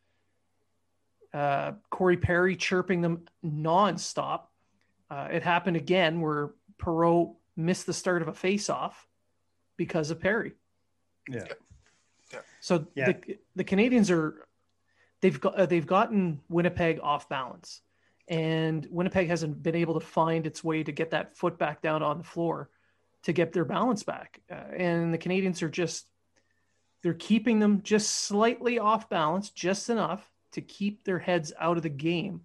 Uh, 1.33 1.73
Corey 1.89 2.17
Perry 2.17 2.55
chirping 2.55 3.01
them 3.01 3.25
nonstop. 3.43 4.41
Uh, 5.09 5.29
it 5.31 5.43
happened 5.43 5.77
again 5.77 6.19
where 6.19 6.51
Perreault 6.77 7.35
missed 7.55 7.85
the 7.85 7.93
start 7.93 8.21
of 8.21 8.27
a 8.27 8.33
face-off 8.33 9.07
because 9.77 10.11
of 10.11 10.19
Perry. 10.19 10.53
Yeah. 11.29 11.45
yeah. 12.33 12.39
So 12.59 12.85
yeah. 12.95 13.13
the 13.13 13.37
the 13.55 13.63
Canadians 13.63 14.11
are 14.11 14.47
they've 15.21 15.39
got 15.39 15.55
uh, 15.55 15.65
they've 15.65 15.87
gotten 15.87 16.41
Winnipeg 16.49 16.99
off 17.01 17.29
balance, 17.29 17.81
and 18.27 18.87
Winnipeg 18.89 19.27
hasn't 19.27 19.61
been 19.61 19.75
able 19.75 19.99
to 19.99 20.05
find 20.05 20.45
its 20.45 20.63
way 20.63 20.83
to 20.83 20.91
get 20.91 21.11
that 21.11 21.37
foot 21.37 21.57
back 21.57 21.81
down 21.81 22.03
on 22.03 22.17
the 22.17 22.23
floor 22.23 22.69
to 23.23 23.33
get 23.33 23.53
their 23.53 23.65
balance 23.65 24.03
back. 24.03 24.39
Uh, 24.49 24.55
and 24.75 25.13
the 25.13 25.17
Canadians 25.17 25.61
are 25.61 25.69
just 25.69 26.07
they're 27.03 27.13
keeping 27.13 27.59
them 27.59 27.81
just 27.81 28.11
slightly 28.11 28.79
off 28.79 29.09
balance, 29.09 29.49
just 29.49 29.89
enough 29.89 30.29
to 30.53 30.61
keep 30.61 31.03
their 31.03 31.19
heads 31.19 31.51
out 31.59 31.77
of 31.77 31.83
the 31.83 31.89
game, 31.89 32.41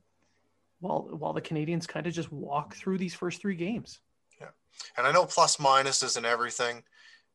while 0.81 1.09
while 1.11 1.33
the 1.33 1.41
Canadians 1.41 1.87
kind 1.87 2.07
of 2.07 2.13
just 2.13 2.33
walk 2.33 2.75
through 2.75 2.99
these 2.99 3.15
first 3.15 3.41
three 3.41 3.57
games. 3.57 4.01
Yeah, 4.41 4.49
and 4.97 5.07
I 5.07 5.13
know 5.13 5.27
plus 5.27 5.61
minus 5.61 6.03
isn't 6.03 6.25
everything, 6.25 6.83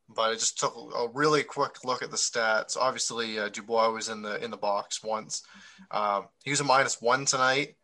but 0.08 0.30
I 0.30 0.34
just 0.34 0.58
took 0.58 0.74
a 0.74 1.08
really 1.14 1.42
quick 1.42 1.84
look 1.84 2.02
at 2.02 2.10
the 2.10 2.16
stats. 2.16 2.76
Obviously, 2.76 3.38
uh, 3.38 3.48
Dubois 3.48 3.90
was 3.90 4.08
in 4.08 4.22
the 4.22 4.42
in 4.42 4.50
the 4.50 4.56
box 4.56 5.02
once. 5.02 5.42
Um, 5.90 6.26
he 6.44 6.50
was 6.50 6.60
a 6.60 6.64
minus 6.64 7.00
one 7.00 7.24
tonight, 7.24 7.76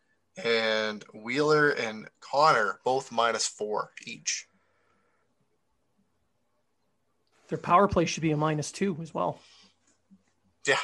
and 0.44 1.04
Wheeler 1.14 1.70
and 1.70 2.08
Connor 2.20 2.78
both 2.84 3.10
minus 3.12 3.46
four 3.46 3.90
each. 4.06 4.46
Their 7.48 7.58
power 7.58 7.88
play 7.88 8.04
should 8.04 8.22
be 8.22 8.30
a 8.30 8.36
minus 8.36 8.70
two 8.70 8.96
as 9.00 9.14
well. 9.14 9.40
Yeah, 10.66 10.76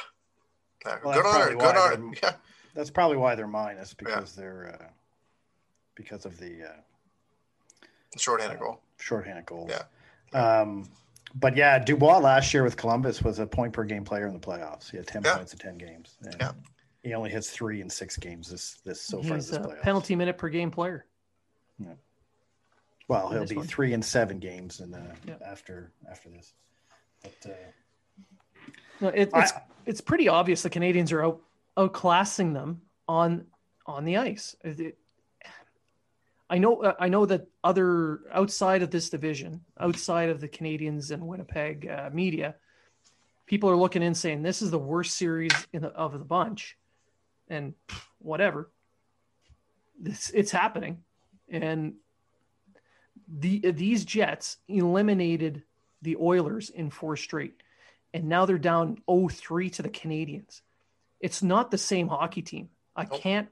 yeah. 0.85 0.97
well, 1.03 1.13
good 1.13 1.25
on 1.25 1.57
Good 1.57 1.77
on 1.77 2.13
Yeah, 2.23 2.33
that's 2.73 2.89
probably 2.89 3.17
why 3.17 3.35
they're 3.35 3.47
minus 3.47 3.93
because 3.93 4.35
yeah. 4.35 4.41
they're 4.41 4.79
uh, 4.81 4.85
because 5.95 6.25
of 6.25 6.37
the 6.39 6.63
uh, 6.63 7.87
shorthanded 8.17 8.57
uh, 8.57 8.61
goal. 8.61 8.81
Shorthanded 8.99 9.45
goals. 9.45 9.71
Yeah. 9.71 9.81
Um, 10.59 10.89
but 11.35 11.55
yeah, 11.55 11.77
Dubois 11.79 12.19
last 12.19 12.53
year 12.53 12.63
with 12.63 12.77
Columbus 12.77 13.21
was 13.21 13.39
a 13.39 13.45
point 13.45 13.73
per 13.73 13.83
game 13.83 14.03
player 14.03 14.27
in 14.27 14.33
the 14.33 14.39
playoffs. 14.39 14.89
He 14.89 14.97
had 14.97 15.05
ten 15.05 15.21
yeah. 15.23 15.35
points 15.35 15.53
in 15.53 15.59
ten 15.59 15.77
games. 15.77 16.17
And 16.23 16.35
yeah. 16.39 16.51
He 17.05 17.13
only 17.13 17.29
has 17.29 17.51
three 17.51 17.81
in 17.81 17.89
six 17.89 18.17
games 18.17 18.49
this 18.49 18.79
this 18.83 18.99
so 18.99 19.21
He's 19.21 19.27
far. 19.27 19.37
This 19.37 19.51
a 19.51 19.59
playoffs. 19.59 19.81
penalty 19.83 20.15
minute 20.15 20.39
per 20.39 20.49
game 20.49 20.71
player. 20.71 21.05
Yeah. 21.77 21.93
Well, 23.07 23.29
he'll 23.29 23.45
be 23.45 23.57
one. 23.57 23.67
three 23.67 23.93
and 23.93 24.03
seven 24.03 24.39
games 24.39 24.79
and 24.79 24.95
uh, 24.95 24.99
yeah. 25.27 25.35
after 25.45 25.91
after 26.09 26.29
this. 26.29 26.53
But 27.21 27.51
uh, 27.51 27.53
no, 29.01 29.07
it, 29.09 29.29
it's 29.35 29.51
I, 29.53 29.61
it's 29.85 30.01
pretty 30.01 30.27
obvious 30.27 30.63
the 30.63 30.69
Canadians 30.71 31.11
are 31.11 31.23
out 31.23 31.41
outclassing 31.77 32.55
them 32.55 32.81
on 33.07 33.45
on 33.85 34.03
the 34.03 34.17
ice. 34.17 34.55
It, 34.63 34.97
I 36.49 36.57
know 36.57 36.81
uh, 36.81 36.95
I 36.99 37.07
know 37.07 37.27
that 37.27 37.45
other 37.63 38.21
outside 38.33 38.81
of 38.81 38.89
this 38.89 39.11
division, 39.11 39.61
outside 39.79 40.29
of 40.29 40.41
the 40.41 40.47
Canadians 40.47 41.11
and 41.11 41.27
Winnipeg 41.27 41.87
uh, 41.87 42.09
media, 42.11 42.55
people 43.45 43.69
are 43.69 43.75
looking 43.75 44.01
in 44.01 44.15
saying 44.15 44.41
this 44.41 44.63
is 44.63 44.71
the 44.71 44.79
worst 44.79 45.15
series 45.19 45.51
in 45.71 45.83
the, 45.83 45.89
of 45.89 46.13
the 46.13 46.25
bunch, 46.25 46.75
and 47.49 47.73
whatever. 48.19 48.71
This 49.99 50.29
it's 50.33 50.51
happening, 50.51 51.03
and 51.49 51.95
the 53.27 53.71
these 53.71 54.03
Jets 54.05 54.57
eliminated 54.67 55.63
the 56.01 56.17
Oilers 56.17 56.69
in 56.69 56.89
four 56.89 57.15
straight, 57.15 57.61
and 58.13 58.25
now 58.25 58.45
they're 58.45 58.57
down 58.57 58.97
0-3 59.07 59.71
to 59.73 59.81
the 59.81 59.89
Canadians. 59.89 60.61
It's 61.19 61.41
not 61.41 61.71
the 61.71 61.77
same 61.77 62.07
hockey 62.07 62.41
team. 62.41 62.69
I 62.95 63.05
can't 63.05 63.47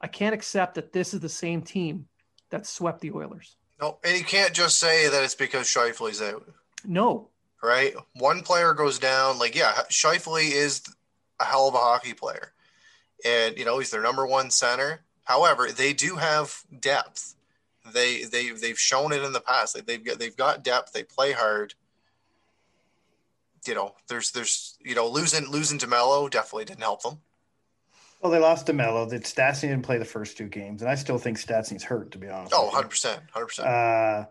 I 0.00 0.06
can't 0.06 0.34
accept 0.34 0.74
that 0.74 0.92
this 0.92 1.14
is 1.14 1.20
the 1.20 1.28
same 1.28 1.62
team 1.62 2.06
that 2.50 2.66
swept 2.66 3.00
the 3.00 3.12
Oilers. 3.12 3.56
No, 3.80 3.98
and 4.04 4.16
you 4.16 4.24
can't 4.24 4.52
just 4.52 4.78
say 4.78 5.08
that 5.08 5.24
it's 5.24 5.34
because 5.34 5.66
Scheifele's 5.66 6.22
out. 6.22 6.46
No. 6.84 7.30
Right? 7.62 7.94
One 8.16 8.42
player 8.42 8.74
goes 8.74 8.98
down. 8.98 9.38
Like, 9.38 9.54
yeah, 9.54 9.72
Scheifele 9.90 10.50
is 10.50 10.82
a 11.40 11.44
hell 11.44 11.68
of 11.68 11.74
a 11.74 11.78
hockey 11.78 12.12
player. 12.12 12.52
And, 13.24 13.56
you 13.56 13.64
know, 13.64 13.78
he's 13.78 13.90
their 13.90 14.02
number 14.02 14.26
one 14.26 14.50
center. 14.50 15.04
However, 15.24 15.70
they 15.70 15.92
do 15.92 16.16
have 16.16 16.62
depth. 16.78 17.34
They 17.92 18.24
they 18.24 18.50
they've 18.50 18.78
shown 18.78 19.12
it 19.12 19.22
in 19.22 19.32
the 19.32 19.40
past. 19.40 19.74
Like 19.74 19.86
they've 19.86 20.04
got 20.04 20.18
they've 20.18 20.36
got 20.36 20.64
depth. 20.64 20.92
They 20.92 21.02
play 21.02 21.32
hard. 21.32 21.74
You 23.66 23.74
know, 23.74 23.94
there's 24.08 24.30
there's 24.30 24.78
you 24.82 24.94
know 24.94 25.08
losing 25.08 25.50
losing 25.50 25.78
DeMelo 25.78 26.30
definitely 26.30 26.64
didn't 26.66 26.82
help 26.82 27.02
them. 27.02 27.20
Well, 28.20 28.32
they 28.32 28.38
lost 28.38 28.66
DeMelo. 28.66 29.08
That 29.10 29.24
Stastny 29.24 29.68
didn't 29.68 29.82
play 29.82 29.98
the 29.98 30.04
first 30.06 30.38
two 30.38 30.48
games, 30.48 30.80
and 30.80 30.90
I 30.90 30.94
still 30.94 31.18
think 31.18 31.38
Stastny's 31.38 31.84
hurt. 31.84 32.12
To 32.12 32.18
be 32.18 32.28
honest. 32.28 32.54
Oh, 32.56 32.66
100 32.66 32.88
percent, 32.88 33.22
hundred 33.32 33.46
percent. 33.46 33.68
Uh, 33.68 34.26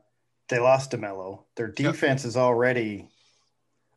they 0.49 0.59
lost 0.59 0.91
DeMelo. 0.91 1.43
Their 1.55 1.67
defense 1.67 2.23
yep. 2.23 2.29
is 2.29 2.37
already. 2.37 3.07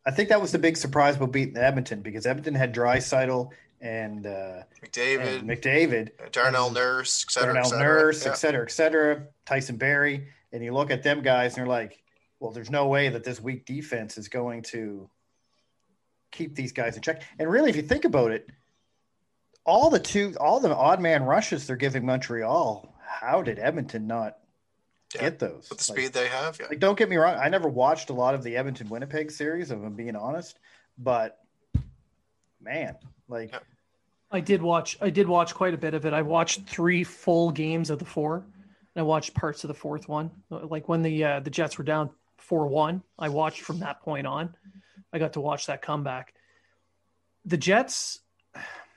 I 0.07 0.11
think 0.11 0.29
that 0.29 0.41
was 0.41 0.53
the 0.53 0.59
big 0.59 0.77
surprise 0.77 1.17
about 1.17 1.33
beating 1.33 1.57
Edmonton 1.57 2.03
because 2.03 2.27
Edmonton 2.27 2.55
had 2.55 2.75
Draisaitl 2.75 3.51
and 3.81 4.27
uh, 4.27 4.63
McDavid, 4.85 5.39
and 5.39 5.49
McDavid, 5.49 6.33
Darnell 6.33 6.71
Nurse, 6.71 7.25
et 7.27 7.33
cetera, 7.33 7.55
Darnell 7.55 7.67
et 7.67 7.71
cetera. 7.71 7.87
Nurse, 7.87 8.25
yeah. 8.25 8.33
et 8.33 8.35
cetera, 8.35 8.63
et 8.63 8.71
cetera. 8.71 9.23
Tyson 9.45 9.77
Barrie, 9.77 10.29
and 10.53 10.65
you 10.65 10.73
look 10.73 10.91
at 10.91 11.03
them 11.03 11.23
guys, 11.23 11.53
and 11.53 11.59
you're 11.59 11.67
like, 11.67 12.03
well, 12.41 12.53
there's 12.53 12.71
no 12.71 12.89
way 12.89 13.09
that 13.09 13.25
this 13.25 13.41
weak 13.41 13.65
defense 13.65 14.19
is 14.19 14.29
going 14.29 14.63
to 14.63 15.09
keep 16.31 16.55
these 16.55 16.73
guys 16.73 16.97
in 16.97 17.03
check. 17.03 17.23
And 17.39 17.51
really, 17.51 17.71
if 17.71 17.77
you 17.77 17.83
think 17.83 18.05
about 18.05 18.31
it, 18.31 18.49
all 19.65 19.91
the 19.91 19.99
two, 19.99 20.35
all 20.39 20.61
the 20.61 20.75
odd 20.75 21.01
man 21.01 21.25
rushes 21.25 21.67
they're 21.67 21.77
giving 21.77 22.05
Montreal, 22.05 22.95
how 23.05 23.43
did 23.43 23.59
Edmonton 23.59 24.07
not 24.07 24.37
yeah. 25.15 25.23
get 25.23 25.39
those? 25.39 25.69
With 25.71 25.79
the 25.79 25.93
like, 25.93 26.01
speed 26.01 26.13
they 26.13 26.29
have, 26.29 26.59
yeah. 26.61 26.67
Like, 26.69 26.79
don't 26.79 26.99
get 26.99 27.09
me 27.09 27.17
wrong, 27.17 27.39
I 27.39 27.49
never 27.49 27.69
watched 27.69 28.11
a 28.11 28.13
lot 28.13 28.35
of 28.35 28.43
the 28.43 28.57
Edmonton 28.57 28.89
Winnipeg 28.89 29.31
series, 29.31 29.71
if 29.71 29.79
I'm 29.79 29.95
being 29.95 30.15
honest, 30.15 30.59
but 30.99 31.39
man, 32.67 32.97
like. 33.29 33.55
I 34.31 34.41
did 34.41 34.61
watch. 34.61 34.99
I 35.01 35.11
did 35.11 35.29
watch 35.29 35.55
quite 35.55 35.73
a 35.73 35.79
bit 35.79 35.95
of 35.95 36.05
it. 36.05 36.13
I 36.13 36.23
watched 36.23 36.67
three 36.67 37.05
full 37.05 37.53
games 37.53 37.91
of 37.91 37.99
the 37.99 38.05
four, 38.05 38.37
and 38.37 39.01
I 39.01 39.03
watched 39.03 39.35
parts 39.35 39.63
of 39.65 39.69
the 39.69 39.75
fourth 39.75 40.09
one. 40.09 40.31
Like 40.51 40.89
when 40.89 41.03
the 41.03 41.25
uh, 41.25 41.41
the 41.41 41.51
Jets 41.51 41.79
were 41.79 41.85
down 41.85 42.11
four 42.37 42.67
one, 42.67 43.03
I 43.19 43.29
watched 43.29 43.63
from 43.63 43.79
that 43.81 44.01
point 44.01 44.27
on. 44.27 44.55
I 45.13 45.19
got 45.19 45.35
to 45.35 45.41
watch 45.41 45.67
that 45.67 45.81
comeback. 45.81 46.35
The 47.45 47.57
Jets, 47.57 48.21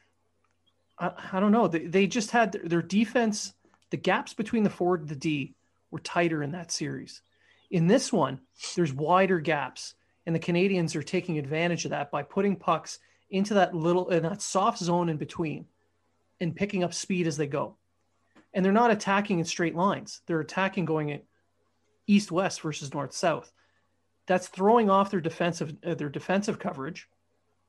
I, 0.99 1.12
I 1.32 1.39
don't 1.39 1.51
know. 1.51 1.67
They, 1.67 1.86
they 1.86 2.08
just 2.08 2.32
had 2.32 2.51
their, 2.51 2.63
their 2.63 2.82
defense. 2.82 3.53
The 3.91 3.97
gaps 3.97 4.34
between 4.34 4.63
the 4.63 4.69
forward 4.69 5.01
and 5.01 5.10
the 5.10 5.15
D 5.15 5.55
were 5.91 5.99
tighter 5.99 6.43
in 6.43 6.51
that 6.51 6.71
series. 6.71 7.21
In 7.71 7.88
this 7.88 8.12
one, 8.12 8.39
there's 8.75 8.93
wider 8.93 9.39
gaps, 9.39 9.93
and 10.25 10.36
the 10.36 10.39
Canadians 10.39 10.95
are 10.95 11.03
taking 11.03 11.38
advantage 11.38 11.86
of 11.86 11.91
that 11.91 12.10
by 12.10 12.23
putting 12.23 12.55
pucks 12.55 12.99
into 13.30 13.56
that 13.56 13.76
little 13.76 14.10
in 14.10 14.24
that 14.24 14.42
soft 14.42 14.80
zone 14.80 15.10
in 15.10 15.18
between 15.18 15.65
and 16.39 16.56
picking 16.56 16.84
up 16.84 16.94
speed 16.94 17.28
as 17.28 17.38
they 17.38 17.48
go. 17.48 17.76
And 18.54 18.65
they're 18.65 18.72
not 18.72 18.92
attacking 18.92 19.39
in 19.39 19.46
straight 19.46 19.76
lines. 19.76 20.22
They're 20.26 20.39
attacking 20.39 20.86
going 20.86 21.22
east 22.08 22.32
west 22.32 22.62
versus 22.62 22.94
north 22.94 23.13
south. 23.13 23.52
That's 24.26 24.48
throwing 24.48 24.89
off 24.89 25.12
their 25.12 25.22
defensive 25.22 25.76
uh, 25.86 25.96
their 25.96 26.10
defensive 26.10 26.60
coverage. 26.60 27.08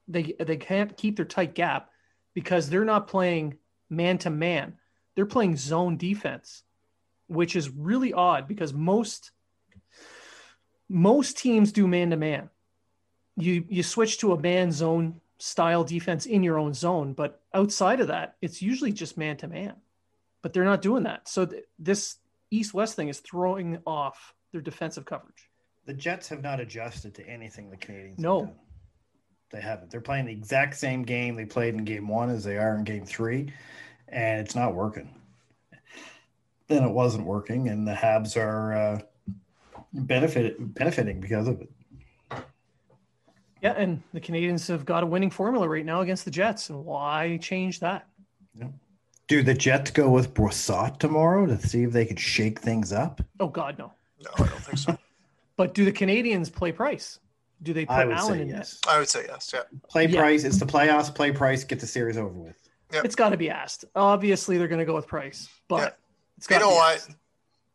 They 0.09 0.35
they 0.39 0.57
can't 0.57 0.97
keep 0.97 1.17
their 1.17 1.25
tight 1.25 1.55
gap 1.55 1.91
because 2.35 2.69
they're 2.69 2.85
not 2.85 3.09
playing 3.09 3.59
man 3.89 4.19
to 4.19 4.31
man. 4.31 4.75
They're 5.15 5.27
playing 5.27 5.57
zone 5.57 5.97
defense, 5.97 6.63
which 7.27 7.57
is 7.57 7.69
really 7.71 8.13
odd 8.13 8.49
because 8.49 8.73
most 8.73 9.33
most 10.89 11.39
teams 11.39 11.73
do 11.73 11.87
man 11.87 12.11
to 12.11 12.17
man. 12.17 12.51
You 13.37 13.65
you 13.69 13.83
switch 13.83 14.19
to 14.19 14.33
a 14.33 14.41
man 14.41 14.73
zone 14.73 15.21
style 15.41 15.83
defense 15.83 16.27
in 16.27 16.43
your 16.43 16.59
own 16.59 16.75
zone. 16.75 17.15
But 17.15 17.41
outside 17.55 18.01
of 18.01 18.09
that, 18.09 18.37
it's 18.41 18.63
usually 18.63 18.93
just 18.93 19.17
man 19.17 19.37
to 19.39 19.49
man. 19.49 19.75
But 20.43 20.53
they're 20.53 20.65
not 20.65 20.83
doing 20.83 21.03
that. 21.05 21.29
So 21.29 21.47
th- 21.47 21.65
this 21.79 22.17
east 22.51 22.75
west 22.75 22.95
thing 22.95 23.09
is 23.09 23.21
throwing 23.21 23.79
off 23.87 24.35
their 24.53 24.61
defensive 24.61 25.05
coverage. 25.05 25.49
The 25.87 25.95
Jets 25.95 26.29
have 26.29 26.43
not 26.43 26.61
adjusted 26.61 27.15
to 27.15 27.27
anything 27.27 27.71
the 27.71 27.77
Canadians. 27.77 28.19
No, 28.19 28.55
they 29.51 29.61
haven't. 29.61 29.91
They're 29.91 30.01
playing 30.01 30.27
the 30.27 30.33
exact 30.33 30.77
same 30.77 31.03
game 31.03 31.35
they 31.35 31.47
played 31.47 31.75
in 31.75 31.85
game 31.85 32.07
one 32.07 32.31
as 32.31 32.45
they 32.45 32.59
are 32.59 32.77
in 32.77 32.85
game 32.85 33.05
three, 33.05 33.53
and 34.09 34.41
it's 34.41 34.55
not 34.55 34.75
working. 34.75 35.15
Then 36.69 36.85
it 36.85 36.91
wasn't 36.91 37.27
working, 37.27 37.69
and 37.69 37.87
the 37.87 37.95
Habs 37.95 38.37
are 38.37 38.73
uh, 38.75 39.01
benefit 39.93 40.57
benefiting 40.75 41.21
because 41.21 41.49
of 41.49 41.61
it. 41.61 41.71
Yeah, 43.63 43.75
and 43.77 44.03
the 44.13 44.21
Canadians 44.21 44.67
have 44.69 44.85
got 44.85 45.03
a 45.03 45.07
winning 45.07 45.31
formula 45.31 45.69
right 45.69 45.85
now 45.85 46.01
against 46.01 46.25
the 46.25 46.31
Jets, 46.31 46.71
and 46.71 46.85
why 46.85 47.39
change 47.43 47.81
that? 47.81 48.07
Yeah. 48.55 48.69
Do 49.29 49.43
the 49.43 49.55
Jets 49.55 49.91
go 49.91 50.11
with 50.11 50.35
Brossoit 50.35 50.99
tomorrow 50.99 51.47
to 51.47 51.59
see 51.59 51.85
if 51.85 51.93
they 51.93 52.07
could 52.07 52.19
shake 52.19 52.61
things 52.61 52.93
up? 52.93 53.21
Oh 53.39 53.49
God, 53.49 53.79
no. 53.79 53.93
No, 54.23 54.31
I 54.37 54.49
don't 54.49 54.63
think 54.63 54.79
so. 54.79 54.99
but 55.57 55.75
do 55.75 55.85
the 55.85 55.93
Canadians 55.93 56.49
play 56.49 56.73
Price? 56.73 57.21
Do 57.63 57.75
they 57.75 57.85
put 57.85 58.11
Allen 58.11 58.41
in 58.41 58.49
yes. 58.49 58.79
I 58.89 58.99
would 58.99 59.09
say 59.09 59.27
yes. 59.29 59.51
Yeah. 59.53 59.61
Play 59.89 60.07
yeah. 60.07 60.21
Price. 60.21 60.45
It's 60.45 60.59
the 60.59 60.67
playoffs. 60.67 61.15
Play 61.15 61.31
Price. 61.31 61.63
Get 61.63 61.79
the 61.79 61.87
series 61.87 62.17
over 62.17 62.29
with. 62.29 62.57
Yep. 62.93 63.05
It's 63.05 63.15
got 63.15 63.31
to 63.31 63.37
be 63.37 63.51
asked. 63.51 63.85
Obviously, 63.95 64.57
they're 64.57 64.69
going 64.69 64.81
to 64.81 64.87
go 64.87 64.95
with 64.95 65.07
Price, 65.07 65.49
but 65.69 65.77
yeah. 65.77 65.91
it's 66.39 66.51
you 66.51 66.59
know 66.59 66.71
what? 66.71 66.97
Asked. 66.97 67.17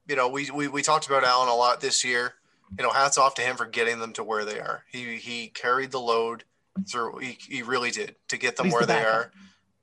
You 0.08 0.16
know, 0.16 0.28
we, 0.28 0.50
we 0.52 0.68
we 0.68 0.82
talked 0.82 1.08
about 1.08 1.24
Allen 1.24 1.48
a 1.48 1.56
lot 1.56 1.82
this 1.82 2.04
year 2.04 2.34
you 2.78 2.84
know, 2.84 2.92
hats 2.92 3.18
off 3.18 3.36
to 3.36 3.42
him 3.42 3.56
for 3.56 3.66
getting 3.66 4.00
them 4.00 4.14
to 4.14 4.24
where 4.24 4.46
they 4.46 4.60
are. 4.60 4.84
He 4.92 5.16
he 5.16 5.48
carried 5.48 5.92
the 5.92 6.00
load 6.00 6.44
through. 6.90 7.20
He, 7.20 7.38
he 7.48 7.62
really 7.62 7.92
did 7.92 8.16
to 8.30 8.38
get 8.38 8.58
them 8.58 8.70
where 8.70 8.82
the 8.82 8.88
they 8.88 9.04
are, 9.04 9.32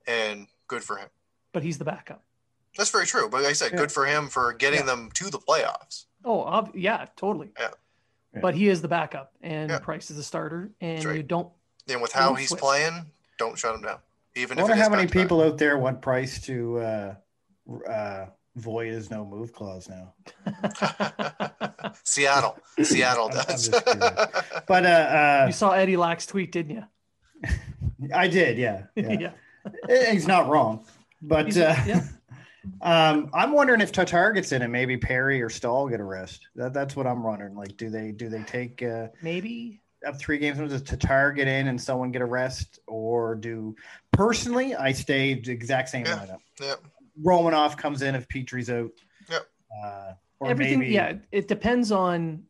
and 0.06 0.46
good 0.68 0.82
for 0.82 0.96
him. 0.96 1.08
But 1.52 1.62
he's 1.62 1.78
the 1.78 1.84
backup. 1.84 2.22
That's 2.76 2.90
very 2.90 3.06
true. 3.06 3.28
But 3.28 3.42
like 3.42 3.50
I 3.50 3.52
said, 3.52 3.72
yeah. 3.72 3.78
good 3.78 3.92
for 3.92 4.06
him 4.06 4.28
for 4.28 4.52
getting 4.52 4.80
yeah. 4.80 4.86
them 4.86 5.10
to 5.14 5.30
the 5.30 5.38
playoffs. 5.38 6.06
Oh, 6.24 6.40
ob- 6.40 6.74
yeah, 6.74 7.06
totally. 7.16 7.50
Yeah. 7.58 7.68
But 8.40 8.54
he 8.54 8.68
is 8.68 8.80
the 8.80 8.88
backup, 8.88 9.32
and 9.42 9.70
yeah. 9.70 9.78
Price 9.78 10.10
is 10.10 10.16
the 10.16 10.22
starter, 10.22 10.70
and 10.80 11.04
right. 11.04 11.16
you 11.16 11.22
don't. 11.22 11.50
And 11.88 12.00
with 12.00 12.12
how 12.12 12.32
he's 12.32 12.48
switch. 12.48 12.60
playing, 12.60 13.04
don't 13.38 13.58
shut 13.58 13.74
him 13.74 13.82
down. 13.82 13.98
Even 14.34 14.58
I 14.58 14.62
wonder 14.62 14.76
how 14.76 14.88
many 14.88 15.06
people 15.06 15.42
out 15.42 15.58
there 15.58 15.76
want 15.76 16.00
Price 16.00 16.40
to 16.46 16.78
uh, 16.78 17.14
uh, 17.86 18.26
void 18.56 18.92
is 18.92 19.10
no 19.10 19.24
move 19.24 19.52
clause 19.52 19.88
now. 19.88 20.14
Seattle, 22.04 22.58
Seattle 22.82 23.28
does. 23.28 23.68
but 23.68 24.86
uh, 24.86 24.88
uh, 24.88 25.44
you 25.46 25.52
saw 25.52 25.72
Eddie 25.72 25.96
Lack's 25.96 26.26
tweet, 26.26 26.52
didn't 26.52 26.76
you? 26.76 26.84
I 28.14 28.28
did, 28.28 28.58
yeah. 28.58 28.84
Yeah, 28.94 29.32
yeah. 29.88 30.12
he's 30.12 30.26
not 30.26 30.48
wrong, 30.48 30.84
but 31.20 31.56
uh, 31.56 31.74
yeah. 31.86 32.02
um, 32.80 33.30
I'm 33.32 33.52
wondering 33.52 33.80
if 33.80 33.92
Tatar 33.92 34.32
gets 34.32 34.52
in 34.52 34.62
and 34.62 34.72
maybe 34.72 34.96
Perry 34.96 35.40
or 35.42 35.48
Staal 35.48 35.88
get 35.88 36.00
a 36.00 36.04
rest. 36.04 36.46
That, 36.56 36.72
that's 36.72 36.96
what 36.96 37.06
I'm 37.06 37.22
wondering. 37.22 37.54
Like, 37.54 37.76
do 37.76 37.90
they 37.90 38.12
do 38.12 38.28
they 38.28 38.42
take 38.42 38.82
uh, 38.82 39.08
maybe 39.22 39.80
up 40.06 40.18
three 40.18 40.38
games? 40.38 40.58
Does 40.58 40.82
Tatar 40.82 41.32
get 41.32 41.48
in 41.48 41.68
and 41.68 41.80
someone 41.80 42.10
get 42.10 42.22
a 42.22 42.26
rest, 42.26 42.80
or 42.86 43.34
do 43.34 43.76
personally 44.12 44.74
I 44.74 44.92
stay 44.92 45.34
the 45.34 45.52
exact 45.52 45.88
same 45.88 46.06
yeah. 46.06 46.18
lineup? 46.18 46.38
Yeah. 46.60 46.74
Romanov 47.20 47.76
comes 47.76 48.02
in 48.02 48.14
if 48.14 48.28
Petry's 48.28 48.70
out. 48.70 48.92
Yep. 49.30 49.46
Uh, 49.84 50.12
Everything, 50.44 50.80
maybe... 50.80 50.92
yeah. 50.92 51.14
It 51.30 51.48
depends 51.48 51.92
on 51.92 52.44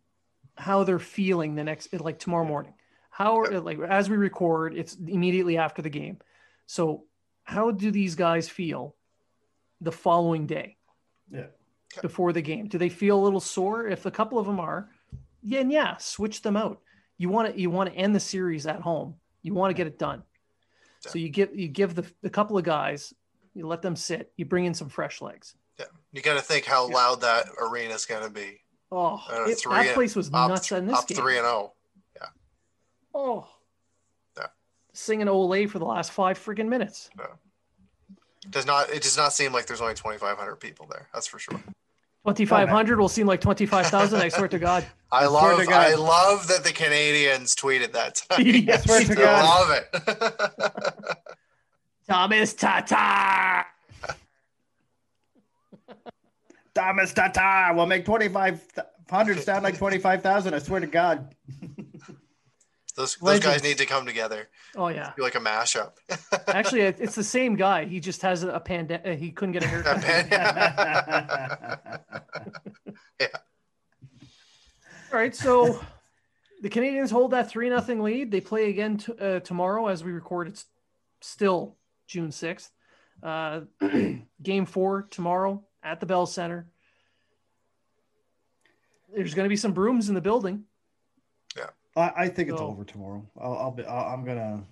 how 0.57 0.85
they're 0.85 0.99
feeling 0.99 1.55
the 1.55 1.65
next, 1.65 1.93
like 2.01 2.19
tomorrow 2.19 2.45
morning. 2.45 2.75
How, 3.11 3.45
yep. 3.45 3.65
like 3.65 3.79
as 3.81 4.09
we 4.09 4.17
record, 4.17 4.75
it's 4.77 4.95
immediately 4.95 5.59
after 5.59 5.83
the 5.83 5.91
game. 5.91 6.19
So, 6.67 7.05
how 7.45 7.71
do 7.71 7.91
these 7.91 8.15
guys 8.15 8.49
feel 8.49 8.95
the 9.81 9.93
following 9.93 10.47
day? 10.47 10.77
Yeah. 11.31 11.47
Before 12.01 12.33
the 12.33 12.41
game, 12.41 12.69
do 12.69 12.79
they 12.79 12.89
feel 12.89 13.19
a 13.19 13.23
little 13.23 13.41
sore? 13.41 13.87
If 13.87 14.07
a 14.07 14.11
couple 14.11 14.39
of 14.39 14.47
them 14.47 14.59
are, 14.59 14.89
yeah, 15.43 15.61
and 15.61 15.71
yeah, 15.71 15.97
switch 15.99 16.41
them 16.41 16.57
out. 16.57 16.81
You 17.19 17.29
want 17.29 17.53
to 17.53 17.61
you 17.61 17.69
want 17.69 17.91
to 17.91 17.97
end 17.97 18.15
the 18.15 18.21
series 18.21 18.67
at 18.67 18.81
home. 18.81 19.17
You 19.43 19.53
want 19.53 19.71
to 19.71 19.75
get 19.75 19.87
it 19.87 19.99
done. 19.99 20.23
So 21.01 21.19
you 21.19 21.29
give 21.29 21.51
you 21.55 21.69
give 21.69 21.95
the, 21.95 22.07
the 22.23 22.31
couple 22.31 22.57
of 22.57 22.65
guys 22.65 23.13
you 23.55 23.67
let 23.67 23.83
them 23.83 23.97
sit. 23.97 24.33
You 24.37 24.45
bring 24.45 24.65
in 24.65 24.75
some 24.75 24.89
fresh 24.89 25.21
legs. 25.21 25.55
Yeah, 25.79 25.87
you 26.13 26.23
got 26.23 26.35
to 26.35 26.43
think 26.43 26.65
how 26.65 26.89
yeah. 26.89 26.95
loud 26.95 27.21
that 27.23 27.47
arena 27.61 27.95
is 27.95 28.07
going 28.07 28.23
to 28.23 28.31
be. 28.31 28.61
Oh, 28.91 29.23
uh, 29.31 29.45
it, 29.47 29.63
that 29.65 29.95
place 29.95 30.15
was 30.15 30.31
nuts 30.31 30.71
in 30.71 30.87
this 30.87 30.99
up 30.99 31.09
game. 31.09 31.17
Three 31.17 31.39
and 31.39 31.45
zero. 31.45 31.55
Oh. 31.55 31.73
Yeah. 32.17 32.27
Oh. 33.15 33.49
Yeah. 34.37 34.47
Singing 34.93 35.29
Ole 35.29 35.67
for 35.67 35.79
the 35.79 35.87
last 35.87 36.13
five 36.13 36.39
freaking 36.39 36.69
minutes. 36.69 37.09
Yeah. 37.19 37.27
Does 38.51 38.67
not 38.67 38.91
it 38.91 39.03
does 39.03 39.17
not 39.17 39.33
seem 39.33 39.53
like 39.53 39.67
there's 39.67 39.81
only 39.81 39.95
2,500 39.95 40.57
people 40.57 40.87
there. 40.91 41.09
That's 41.15 41.27
for 41.27 41.39
sure. 41.39 41.63
2,500 42.27 43.01
will 43.01 43.09
seem 43.09 43.27
like 43.27 43.41
25,000. 43.41 44.21
I 44.21 44.29
swear 44.29 44.49
to 44.49 44.59
God. 44.59 44.85
I 45.13 45.27
love 45.27 45.59
God. 45.67 45.73
I 45.73 45.95
love 45.95 46.47
that 46.49 46.63
the 46.63 46.73
Canadians 46.73 47.57
tweeted 47.57 47.93
that 47.93 48.23
time. 48.29 48.47
yes, 48.47 48.89
I 48.89 49.03
love 49.43 49.71
it. 49.71 51.19
Thomas 52.09 52.55
Tatar. 52.55 53.67
Thomas 56.75 57.13
Tata 57.13 57.75
will 57.75 57.87
make 57.87 58.05
2,500 58.05 59.43
sound 59.43 59.65
like 59.65 59.79
25,000. 59.79 60.55
I 60.55 60.59
swear 60.59 60.81
to 60.81 60.87
God. 60.87 61.35
Those, 62.95 63.17
those 63.17 63.41
guys 63.41 63.63
need 63.63 63.79
to 63.79 63.87
come 63.87 64.05
together. 64.05 64.51
Oh 64.77 64.89
yeah, 64.89 65.15
be 65.17 65.23
like 65.23 65.35
a 65.35 65.41
mashup. 65.41 65.93
Actually, 66.49 66.83
it's 66.83 67.15
the 67.15 67.25
same 67.25 67.57
guy. 67.57 67.87
He 67.87 68.01
just 68.01 68.21
has 68.21 68.43
a 68.43 68.61
pandemic. 68.61 69.19
He 69.19 69.31
couldn't 69.31 69.53
get 69.53 69.65
a 69.65 69.67
haircut. 69.67 70.05
yeah. 73.19 73.29
All 75.11 75.19
right, 75.19 75.35
so 75.35 75.81
the 76.61 76.69
Canadians 76.69 77.11
hold 77.11 77.31
that 77.31 77.49
three 77.49 77.71
nothing 77.71 78.03
lead. 78.03 78.31
They 78.31 78.43
play 78.43 78.69
again 78.69 78.99
t- 78.99 79.15
uh, 79.19 79.41
tomorrow 79.41 79.89
as 79.89 80.05
we 80.05 80.13
record. 80.13 80.49
It's 80.49 80.67
still 81.23 81.79
June 82.13 82.31
sixth. 82.31 82.71
Uh, 83.23 83.63
game 84.43 84.67
four 84.67 85.07
tomorrow 85.11 85.63
at 85.83 86.01
the 86.01 86.07
Bell 86.07 86.27
Center. 86.27 86.67
There's 89.15 89.35
going 89.35 89.45
to 89.45 89.51
be 89.51 89.57
some 89.57 89.73
brooms 89.73 90.09
in 90.09 90.15
the 90.15 90.21
building. 90.21 90.65
Yeah, 91.57 91.71
I, 91.97 92.13
I 92.17 92.29
think 92.29 92.49
so, 92.49 92.55
it's 92.55 92.63
over 92.63 92.85
tomorrow. 92.85 93.27
I'll, 93.41 93.55
I'll 93.55 93.71
be. 93.71 93.85
i 93.85 94.13
am 94.13 94.25
gonna. 94.25 94.65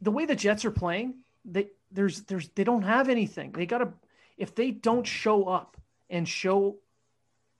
The 0.00 0.10
way 0.10 0.26
the 0.26 0.34
Jets 0.34 0.64
are 0.64 0.70
playing, 0.70 1.14
they 1.44 1.68
there's 1.90 2.22
there's 2.22 2.48
they 2.50 2.64
don't 2.64 2.82
have 2.82 3.08
anything. 3.08 3.52
They 3.52 3.66
got 3.66 3.78
to 3.78 3.92
if 4.36 4.54
they 4.54 4.70
don't 4.70 5.06
show 5.06 5.44
up 5.44 5.76
and 6.10 6.28
show 6.28 6.76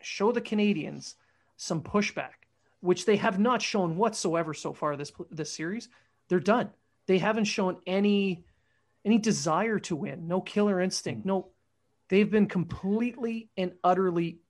show 0.00 0.32
the 0.32 0.40
Canadiens 0.40 1.14
some 1.56 1.82
pushback, 1.82 2.46
which 2.80 3.06
they 3.06 3.16
have 3.16 3.38
not 3.38 3.62
shown 3.62 3.96
whatsoever 3.96 4.54
so 4.54 4.72
far 4.72 4.96
this 4.96 5.12
this 5.30 5.52
series, 5.52 5.88
they're 6.28 6.40
done. 6.40 6.70
They 7.06 7.18
haven't 7.18 7.44
shown 7.44 7.78
any 7.86 8.44
any 9.04 9.18
desire 9.18 9.78
to 9.80 9.96
win, 9.96 10.28
no 10.28 10.40
killer 10.40 10.80
instinct, 10.80 11.22
hmm. 11.22 11.28
no. 11.28 11.48
They've 12.08 12.30
been 12.30 12.46
completely 12.46 13.48
and 13.56 13.72
utterly 13.82 14.40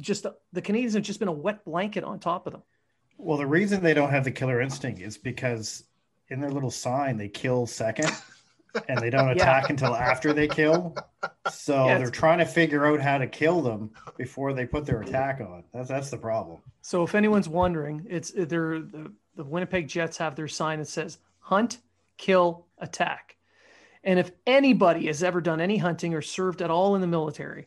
just 0.00 0.26
the 0.52 0.62
Canadiens 0.62 0.94
have 0.94 1.02
just 1.02 1.18
been 1.18 1.28
a 1.28 1.32
wet 1.32 1.64
blanket 1.64 2.04
on 2.04 2.20
top 2.20 2.46
of 2.46 2.52
them. 2.52 2.62
Well, 3.18 3.38
the 3.38 3.46
reason 3.46 3.82
they 3.82 3.94
don't 3.94 4.10
have 4.10 4.24
the 4.24 4.30
killer 4.30 4.60
instinct 4.60 5.00
is 5.00 5.16
because 5.16 5.84
in 6.28 6.40
their 6.40 6.50
little 6.50 6.70
sign 6.70 7.16
they 7.16 7.28
kill 7.28 7.66
second 7.66 8.10
and 8.88 8.98
they 8.98 9.10
don't 9.10 9.30
attack 9.36 9.64
yeah. 9.64 9.70
until 9.70 9.96
after 9.96 10.32
they 10.32 10.48
kill. 10.48 10.94
So 11.50 11.86
yeah, 11.86 11.98
they're 11.98 12.10
trying 12.10 12.38
to 12.38 12.44
figure 12.44 12.86
out 12.86 13.00
how 13.00 13.18
to 13.18 13.26
kill 13.26 13.62
them 13.62 13.90
before 14.16 14.52
they 14.52 14.66
put 14.66 14.84
their 14.84 15.00
attack 15.00 15.40
on. 15.40 15.64
That's 15.72 15.88
that's 15.88 16.10
the 16.10 16.18
problem. 16.18 16.58
So 16.82 17.02
if 17.02 17.14
anyone's 17.14 17.48
wondering, 17.48 18.06
it's 18.08 18.32
they're 18.32 18.80
the, 18.80 19.12
the 19.34 19.44
Winnipeg 19.44 19.88
Jets 19.88 20.18
have 20.18 20.36
their 20.36 20.48
sign 20.48 20.78
that 20.78 20.88
says 20.88 21.18
hunt, 21.38 21.78
kill, 22.18 22.66
attack. 22.78 23.35
And 24.06 24.20
if 24.20 24.30
anybody 24.46 25.06
has 25.08 25.24
ever 25.24 25.40
done 25.40 25.60
any 25.60 25.78
hunting 25.78 26.14
or 26.14 26.22
served 26.22 26.62
at 26.62 26.70
all 26.70 26.94
in 26.94 27.00
the 27.00 27.08
military, 27.08 27.66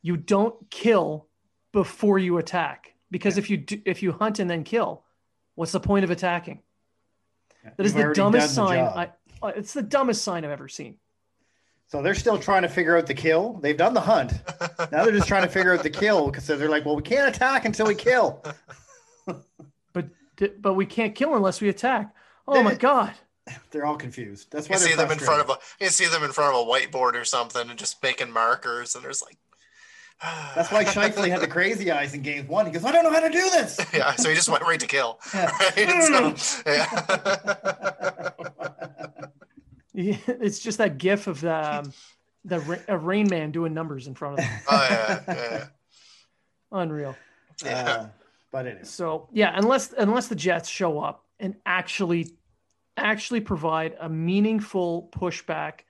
you 0.00 0.16
don't 0.16 0.70
kill 0.70 1.26
before 1.72 2.18
you 2.18 2.38
attack 2.38 2.94
because 3.10 3.36
yeah. 3.36 3.40
if 3.40 3.50
you 3.50 3.56
do, 3.56 3.82
if 3.84 4.02
you 4.02 4.12
hunt 4.12 4.38
and 4.38 4.48
then 4.48 4.62
kill, 4.62 5.02
what's 5.56 5.72
the 5.72 5.80
point 5.80 6.04
of 6.04 6.10
attacking? 6.12 6.62
That 7.76 7.84
is 7.84 7.92
the 7.92 8.12
dumbest 8.14 8.54
sign. 8.54 8.78
I, 8.78 9.10
uh, 9.42 9.48
it's 9.48 9.72
the 9.72 9.82
dumbest 9.82 10.22
sign 10.22 10.44
I've 10.44 10.52
ever 10.52 10.68
seen. 10.68 10.96
So 11.88 12.02
they're 12.02 12.14
still 12.14 12.38
trying 12.38 12.62
to 12.62 12.68
figure 12.68 12.96
out 12.96 13.06
the 13.06 13.14
kill. 13.14 13.54
They've 13.54 13.76
done 13.76 13.94
the 13.94 14.00
hunt. 14.00 14.32
now 14.92 15.04
they're 15.04 15.12
just 15.12 15.26
trying 15.26 15.42
to 15.42 15.48
figure 15.48 15.74
out 15.74 15.82
the 15.82 15.90
kill 15.90 16.30
because 16.30 16.46
they're 16.46 16.68
like, 16.68 16.84
well, 16.84 16.96
we 16.96 17.02
can't 17.02 17.34
attack 17.34 17.64
until 17.64 17.86
we 17.86 17.96
kill. 17.96 18.44
but 19.92 20.08
but 20.60 20.74
we 20.74 20.86
can't 20.86 21.16
kill 21.16 21.34
unless 21.34 21.60
we 21.60 21.68
attack. 21.68 22.14
Oh 22.46 22.62
my 22.62 22.74
god. 22.74 23.12
They're 23.70 23.86
all 23.86 23.96
confused. 23.96 24.48
That's 24.50 24.68
why 24.68 24.76
you 24.76 24.80
see 24.80 24.94
them 24.94 25.10
in 25.10 25.18
front 25.18 25.40
of 25.40 25.50
a 25.50 25.58
you 25.80 25.90
see 25.90 26.06
them 26.06 26.22
in 26.22 26.32
front 26.32 26.54
of 26.54 26.66
a 26.66 26.70
whiteboard 26.70 27.14
or 27.14 27.24
something 27.24 27.68
and 27.68 27.78
just 27.78 28.02
making 28.02 28.32
markers 28.32 28.94
and 28.94 29.04
there's 29.04 29.22
like 29.22 29.36
That's 30.54 30.72
why 30.72 30.84
Scheifele 30.84 31.28
had 31.28 31.40
the 31.40 31.46
crazy 31.46 31.90
eyes 31.92 32.12
in 32.12 32.22
game 32.22 32.48
one. 32.48 32.66
He 32.66 32.72
goes, 32.72 32.84
I 32.84 32.90
don't 32.90 33.04
know 33.04 33.12
how 33.12 33.20
to 33.20 33.30
do 33.30 33.50
this. 33.50 33.78
Yeah, 33.94 34.14
so 34.16 34.28
he 34.28 34.34
just 34.34 34.48
went 34.48 34.62
right 34.62 34.80
to 34.80 34.86
kill. 34.86 35.18
Yeah. 35.34 35.50
Right? 35.76 36.38
So, 36.38 36.62
yeah. 39.94 40.16
it's 40.26 40.58
just 40.58 40.78
that 40.78 40.98
gif 40.98 41.26
of 41.26 41.40
the 41.40 41.78
um, 41.78 41.92
the 42.44 42.80
a 42.88 42.96
Rain 42.98 43.28
Man 43.28 43.50
doing 43.50 43.74
numbers 43.74 44.06
in 44.06 44.14
front 44.14 44.38
of 44.38 44.44
them. 44.44 44.60
Oh 44.68 44.86
yeah, 44.90 45.22
yeah. 45.28 45.66
unreal. 46.72 47.16
Yeah, 47.64 47.82
uh, 47.82 48.06
but 48.52 48.66
it 48.66 48.78
is. 48.82 48.90
So 48.90 49.28
yeah, 49.32 49.52
unless 49.54 49.92
unless 49.96 50.28
the 50.28 50.36
Jets 50.36 50.68
show 50.68 51.00
up 51.00 51.24
and 51.40 51.56
actually 51.66 52.32
actually 52.98 53.40
provide 53.40 53.96
a 54.00 54.08
meaningful 54.08 55.08
pushback 55.12 55.80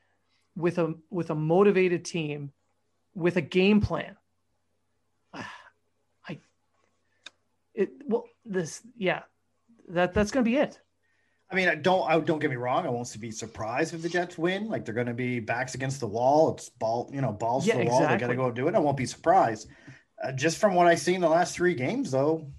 with 0.57 0.79
a 0.79 0.95
with 1.11 1.31
a 1.31 1.35
motivated 1.35 2.05
team 2.05 2.53
with 3.15 3.37
a 3.37 3.41
game 3.41 3.81
plan. 3.81 4.17
I 5.35 6.39
it 7.75 7.91
well 8.07 8.25
this 8.45 8.83
yeah 8.97 9.23
that 9.89 10.15
that's 10.15 10.31
going 10.31 10.45
to 10.45 10.51
be 10.51 10.57
it. 10.57 10.81
I 11.51 11.55
mean, 11.55 11.69
I 11.69 11.77
don't 11.77 12.09
I 12.09 12.19
don't 12.21 12.39
get 12.39 12.51
me 12.51 12.57
wrong. 12.57 12.87
I 12.87 12.91
won't 12.91 13.19
be 13.21 13.31
surprised 13.31 13.95
if 13.95 14.03
the 14.03 14.09
Jets 14.09 14.37
win. 14.37 14.69
Like 14.69 14.85
they're 14.85 14.95
going 14.95 15.07
to 15.07 15.15
be 15.15 15.41
backs 15.41 15.75
against 15.75 16.01
the 16.01 16.07
wall. 16.07 16.55
It's 16.55 16.69
ball, 16.69 17.11
you 17.13 17.23
know, 17.23 17.33
balls 17.33 17.67
yeah, 17.67 17.75
to 17.75 17.79
the 17.79 17.85
exactly. 17.87 18.07
wall. 18.07 18.13
They 18.13 18.21
got 18.21 18.27
to 18.29 18.37
go 18.37 18.51
do 18.51 18.69
it. 18.69 18.75
I 18.75 18.79
won't 18.79 18.99
be 18.99 19.07
surprised. 19.07 19.69
Uh, 20.23 20.33
just 20.33 20.59
from 20.59 20.75
what 20.75 20.87
I've 20.87 20.99
seen 20.99 21.21
the 21.21 21.29
last 21.29 21.55
three 21.55 21.75
games, 21.75 22.11
though. 22.11 22.51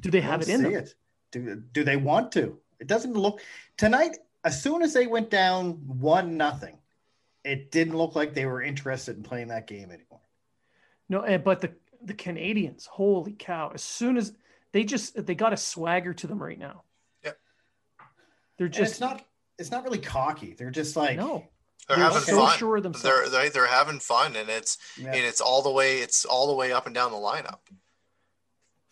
Do 0.00 0.10
they 0.10 0.20
have 0.20 0.42
it 0.42 0.48
in 0.48 0.62
them? 0.62 0.74
It. 0.74 0.94
Do 1.32 1.62
Do 1.72 1.82
they 1.82 1.96
want 1.96 2.30
to? 2.32 2.58
It 2.80 2.86
doesn't 2.86 3.14
look 3.14 3.40
tonight. 3.76 4.18
As 4.44 4.62
soon 4.62 4.82
as 4.82 4.92
they 4.92 5.06
went 5.06 5.30
down 5.30 5.72
one 5.86 6.36
nothing, 6.36 6.76
it 7.44 7.70
didn't 7.70 7.96
look 7.96 8.14
like 8.14 8.34
they 8.34 8.46
were 8.46 8.62
interested 8.62 9.16
in 9.16 9.22
playing 9.22 9.48
that 9.48 9.66
game 9.66 9.90
anymore. 9.90 10.20
No, 11.08 11.38
but 11.38 11.60
the 11.60 11.72
the 12.02 12.14
Canadiens, 12.14 12.86
holy 12.86 13.32
cow! 13.32 13.70
As 13.72 13.82
soon 13.82 14.16
as 14.16 14.32
they 14.72 14.84
just 14.84 15.26
they 15.26 15.34
got 15.34 15.52
a 15.52 15.56
swagger 15.56 16.14
to 16.14 16.26
them 16.26 16.42
right 16.42 16.58
now. 16.58 16.82
Yeah, 17.24 17.32
they're 18.58 18.68
just 18.68 18.78
and 18.78 18.88
it's 18.88 19.00
not 19.00 19.24
it's 19.58 19.70
not 19.70 19.84
really 19.84 19.98
cocky. 19.98 20.54
They're 20.54 20.70
just 20.70 20.96
like 20.96 21.16
no. 21.16 21.46
They're, 21.88 21.98
they're 21.98 22.06
having 22.06 22.22
so 22.22 22.46
fun. 22.46 22.58
Sure 22.58 22.80
they're, 22.80 23.28
they're 23.28 23.50
they're 23.50 23.66
having 23.66 24.00
fun, 24.00 24.36
and 24.36 24.48
it's 24.48 24.78
yeah. 24.98 25.08
and 25.08 25.24
it's 25.24 25.40
all 25.40 25.62
the 25.62 25.70
way 25.70 25.98
it's 25.98 26.24
all 26.24 26.46
the 26.46 26.54
way 26.54 26.72
up 26.72 26.86
and 26.86 26.94
down 26.94 27.12
the 27.12 27.18
lineup. 27.18 27.58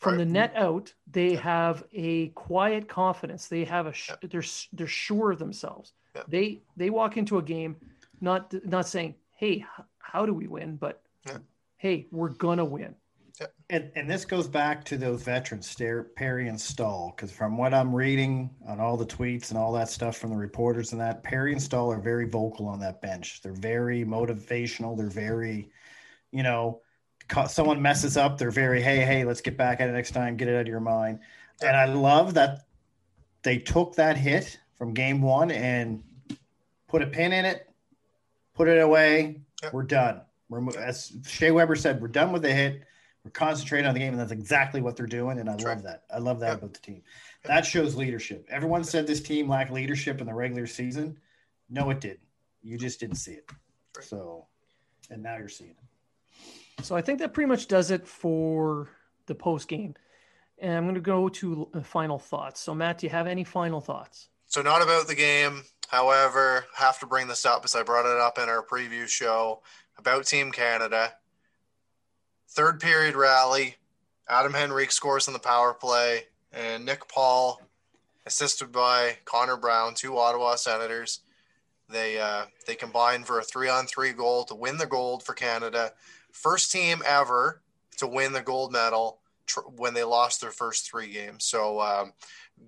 From 0.03 0.15
right. 0.15 0.19
the 0.19 0.33
net 0.33 0.53
out, 0.57 0.93
they 1.11 1.35
yeah. 1.35 1.41
have 1.41 1.85
a 1.93 2.29
quiet 2.31 2.89
confidence. 2.89 3.47
They 3.47 3.65
have 3.65 3.87
a 3.87 3.95
yeah. 4.09 4.17
they're 4.29 4.43
they're 4.73 4.87
sure 4.89 5.31
of 5.31 5.39
themselves. 5.39 5.93
They 6.29 6.63
they 6.77 6.91
walk 6.91 7.17
into 7.17 7.39
a 7.39 7.43
game 7.43 7.77
not 8.21 8.53
not 8.67 8.89
saying, 8.89 9.15
"Hey, 9.37 9.65
how 9.99 10.27
do 10.27 10.35
we 10.35 10.49
win?" 10.49 10.77
but 10.77 11.03
"Hey, 11.77 12.09
we're 12.11 12.31
gonna 12.31 12.65
win." 12.65 12.97
And, 13.71 13.91
and 13.97 14.11
this 14.11 14.25
goes 14.25 14.47
back 14.47 14.85
to 14.85 14.97
those 14.97 15.23
veterans, 15.23 15.75
Perry 16.15 16.49
and 16.49 16.61
Staal, 16.61 17.15
because 17.17 17.33
from 17.33 17.57
what 17.57 17.73
I'm 17.73 17.95
reading 17.95 18.51
on 18.69 18.79
all 18.79 18.97
the 18.97 19.07
tweets 19.07 19.49
and 19.49 19.59
all 19.59 19.73
that 19.73 19.89
stuff 19.89 20.17
from 20.17 20.31
the 20.31 20.37
reporters 20.37 20.93
and 20.93 21.01
that, 21.01 21.23
Perry 21.23 21.53
and 21.53 21.63
Staal 21.63 21.91
are 21.91 21.99
very 21.99 22.29
vocal 22.29 22.67
on 22.69 22.79
that 22.81 23.01
bench. 23.01 23.41
They're 23.43 23.53
very 23.53 24.05
motivational. 24.05 24.97
They're 24.97 25.09
very, 25.09 25.71
you 26.31 26.43
know, 26.43 26.83
someone 27.49 27.81
messes 27.81 28.17
up, 28.17 28.39
they're 28.39 28.51
very, 28.51 28.83
hey, 28.83 28.99
hey, 28.99 29.25
let's 29.25 29.41
get 29.41 29.57
back 29.57 29.81
at 29.81 29.89
it 29.89 29.93
next 29.93 30.13
time, 30.13 30.37
get 30.37 30.49
it 30.49 30.55
out 30.55 30.63
of 30.63 30.69
your 30.69 30.81
mind. 30.81 31.21
And 31.63 31.77
I 31.77 31.87
love 31.87 32.35
that 32.35 32.67
they 33.43 33.59
took 33.59 33.95
that 33.97 34.17
hit 34.17 34.59
from 34.77 34.95
game 34.95 35.21
one 35.23 35.51
and 35.51 36.03
put 36.89 37.03
a 37.03 37.07
pin 37.07 37.33
in 37.33 37.45
it, 37.45 37.69
put 38.55 38.69
it 38.69 38.79
away. 38.79 39.41
Yep. 39.63 39.73
We're 39.73 39.83
done. 39.83 40.21
We're, 40.49 40.77
as 40.79 41.13
Shea 41.27 41.51
Weber 41.51 41.77
said, 41.77 42.01
we're 42.01 42.09
done 42.09 42.33
with 42.33 42.43
the 42.43 42.53
hit 42.53 42.83
we're 43.25 43.31
concentrating 43.31 43.87
on 43.87 43.95
the 43.95 44.01
game, 44.01 44.13
and 44.13 44.21
that's 44.21 44.33
exactly 44.33 44.81
what 44.81 44.97
they're 44.97 45.07
doing. 45.07 45.39
And 45.39 45.49
I 45.49 45.53
that's 45.53 45.65
love 45.65 45.77
right. 45.77 45.85
that. 45.85 46.03
I 46.13 46.19
love 46.19 46.41
that 46.41 46.55
about 46.55 46.75
the 46.75 46.81
team. 46.81 47.03
That 47.45 47.65
shows 47.65 47.95
leadership. 47.95 48.47
Everyone 48.51 48.83
said 48.83 49.07
this 49.07 49.21
team 49.21 49.49
lacked 49.49 49.71
leadership 49.71 50.21
in 50.21 50.27
the 50.27 50.35
regular 50.35 50.67
season. 50.67 51.19
No, 51.71 51.91
it 51.91 52.01
didn't. 52.01 52.21
You 52.63 52.79
just 52.79 52.99
didn't 52.99 53.17
see 53.17 53.33
it. 53.33 53.49
Right. 53.97 54.05
So, 54.05 54.47
and 55.11 55.23
now 55.23 55.37
you're 55.37 55.49
seeing 55.49 55.71
it. 55.71 55.77
So 56.81 56.97
I 56.97 57.03
think 57.03 57.19
that 57.19 57.35
pretty 57.35 57.49
much 57.49 57.69
does 57.69 57.91
it 57.91 58.07
for 58.07 58.89
the 59.27 59.35
post 59.35 59.69
game. 59.69 59.95
And 60.59 60.73
I'm 60.73 60.85
going 60.85 60.95
to 60.95 61.01
go 61.01 61.29
to 61.29 61.69
final 61.83 62.19
thoughts. 62.19 62.61
So 62.61 62.75
Matt, 62.75 62.99
do 62.99 63.07
you 63.07 63.11
have 63.11 63.27
any 63.27 63.45
final 63.45 63.81
thoughts? 63.81 64.29
So 64.47 64.63
not 64.63 64.83
about 64.83 65.07
the 65.07 65.15
game. 65.15 65.63
However, 65.89 66.65
have 66.75 66.99
to 67.01 67.07
bring 67.07 67.29
this 67.29 67.45
up 67.45 67.65
as 67.65 67.75
I 67.75 67.83
brought 67.83 68.07
it 68.07 68.19
up 68.19 68.39
in 68.39 68.49
our 68.49 68.65
preview 68.65 69.07
show 69.07 69.63
about 69.99 70.27
Team 70.27 70.51
Canada. 70.53 71.13
Third 72.49 72.81
period 72.81 73.15
rally. 73.15 73.77
Adam 74.29 74.55
Henrique 74.55 74.93
scores 74.93 75.27
on 75.27 75.35
the 75.35 75.41
power 75.41 75.75
play, 75.75 76.25
and 76.53 76.87
Nick 76.87 77.09
Paul, 77.09 77.61
assisted 78.25 78.73
by 78.73 79.19
Connor 79.25 79.57
Brown, 79.57 79.95
two 79.95 80.17
Ottawa 80.17 80.55
Senators. 80.55 81.21
They 81.89 82.19
uh, 82.19 82.45
they 82.67 82.75
combine 82.75 83.25
for 83.25 83.39
a 83.39 83.43
three 83.43 83.69
on 83.69 83.87
three 83.87 84.13
goal 84.13 84.45
to 84.45 84.55
win 84.55 84.79
the 84.79 84.87
gold 84.87 85.23
for 85.23 85.35
Canada. 85.35 85.93
First 86.33 86.73
team 86.73 87.03
ever 87.07 87.63
to 87.99 88.07
win 88.07 88.33
the 88.33 88.43
gold 88.43 88.73
medal 88.73 89.21
tr- 89.47 89.61
when 89.61 89.95
they 89.95 90.05
lost 90.05 90.41
their 90.41 90.51
first 90.51 90.91
three 90.91 91.13
games. 91.13 91.45
So 91.45 91.81
um, 91.81 92.13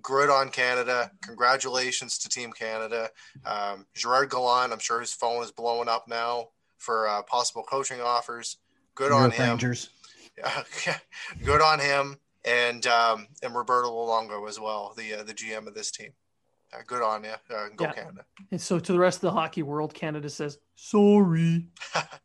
good 0.01 0.29
on 0.29 0.49
Canada. 0.49 1.11
Congratulations 1.21 2.17
to 2.19 2.29
Team 2.29 2.51
Canada. 2.51 3.09
Um, 3.45 3.85
Gerard 3.93 4.29
Gallant, 4.29 4.71
I'm 4.71 4.79
sure 4.79 4.99
his 4.99 5.13
phone 5.13 5.43
is 5.43 5.51
blowing 5.51 5.89
up 5.89 6.07
now 6.07 6.49
for 6.77 7.07
uh, 7.07 7.23
possible 7.23 7.63
coaching 7.63 8.01
offers. 8.01 8.57
good 8.93 9.11
on 9.11 9.31
him. 9.31 9.49
Rangers. 9.49 9.89
good 11.45 11.61
on 11.61 11.79
him, 11.79 12.17
and 12.43 12.85
um, 12.87 13.27
and 13.41 13.55
Roberto 13.55 13.89
Luongo 13.89 14.47
as 14.49 14.59
well, 14.59 14.93
the 14.97 15.15
uh, 15.15 15.23
the 15.23 15.33
GM 15.33 15.65
of 15.65 15.73
this 15.73 15.91
team. 15.91 16.11
Uh, 16.73 16.79
good 16.85 17.01
on 17.01 17.23
you. 17.23 17.31
Uh, 17.49 17.67
go 17.75 17.85
yeah. 17.85 17.93
Canada. 17.93 18.25
And 18.51 18.59
so 18.59 18.79
to 18.79 18.91
the 18.91 18.99
rest 18.99 19.17
of 19.17 19.21
the 19.21 19.31
hockey 19.31 19.63
world, 19.63 19.93
Canada 19.93 20.29
says 20.29 20.57
sorry. 20.75 21.67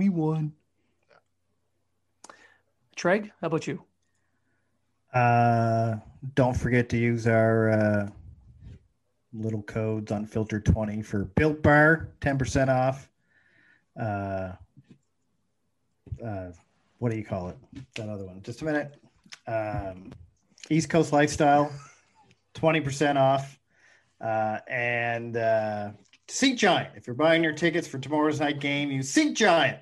we 0.00 0.08
won. 0.08 0.50
Treg, 2.96 3.30
how 3.42 3.48
about 3.48 3.66
you? 3.66 3.82
Uh, 5.12 5.96
don't 6.34 6.56
forget 6.56 6.88
to 6.88 6.96
use 6.96 7.26
our 7.26 7.68
uh, 7.68 8.08
little 9.34 9.62
codes 9.64 10.10
Unfiltered20 10.10 11.04
for 11.04 11.26
built 11.36 11.62
bar 11.62 12.08
10% 12.22 12.68
off. 12.70 13.10
Uh, 14.00 14.52
uh, 16.24 16.52
what 16.98 17.10
do 17.10 17.18
you 17.18 17.24
call 17.24 17.50
it? 17.50 17.58
That 17.96 18.08
other 18.08 18.24
one. 18.24 18.40
Just 18.42 18.62
a 18.62 18.64
minute. 18.64 18.94
Um, 19.46 20.14
east 20.70 20.88
coast 20.88 21.12
lifestyle 21.12 21.70
20% 22.54 23.16
off. 23.16 23.58
Uh, 24.18 24.60
and 24.66 25.36
uh, 25.36 25.90
seat 26.26 26.56
giant. 26.56 26.88
If 26.96 27.06
you're 27.06 27.12
buying 27.12 27.44
your 27.44 27.52
tickets 27.52 27.86
for 27.86 27.98
tomorrow's 27.98 28.40
night 28.40 28.60
game 28.60 28.90
use 28.90 29.10
seat 29.10 29.36
giant 29.36 29.80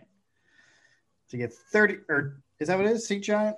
to 1.28 1.36
get 1.36 1.52
30 1.52 1.98
or 2.08 2.36
is 2.60 2.68
that 2.68 2.76
what 2.76 2.86
it 2.86 2.92
is 2.92 3.06
seat 3.06 3.20
giant 3.20 3.56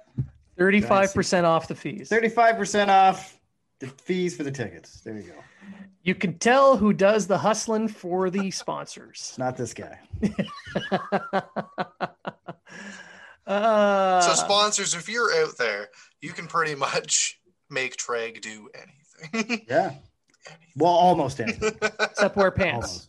35% 0.59 1.45
off 1.45 1.69
the 1.69 1.75
fees 1.75 2.09
35% 2.11 2.89
off 2.89 3.39
the 3.79 3.87
fees 3.87 4.37
for 4.37 4.43
the 4.43 4.51
tickets 4.51 5.01
there 5.01 5.17
you 5.17 5.23
go 5.23 5.35
you 6.03 6.15
can 6.15 6.39
tell 6.39 6.77
who 6.77 6.93
does 6.93 7.27
the 7.27 7.39
hustling 7.39 7.89
for 7.89 8.31
the 8.31 8.51
sponsors. 8.51 9.35
Not 9.39 9.57
this 9.57 9.75
guy. 9.75 9.99
uh, 13.47 14.21
so, 14.21 14.35
sponsors, 14.35 14.95
if 14.95 15.09
you're 15.09 15.33
out 15.43 15.59
there, 15.59 15.89
you 16.21 16.33
can 16.33 16.47
pretty 16.47 16.75
much 16.75 17.39
make 17.69 17.97
Treg 17.97 18.41
do 18.41 18.71
anything. 18.75 19.67
yeah. 19.69 19.93
Anything. 20.47 20.73
Well, 20.77 20.93
almost 20.93 21.41
anything. 21.41 21.77
Except 22.01 22.35
wear 22.35 22.51
pants. 22.51 23.09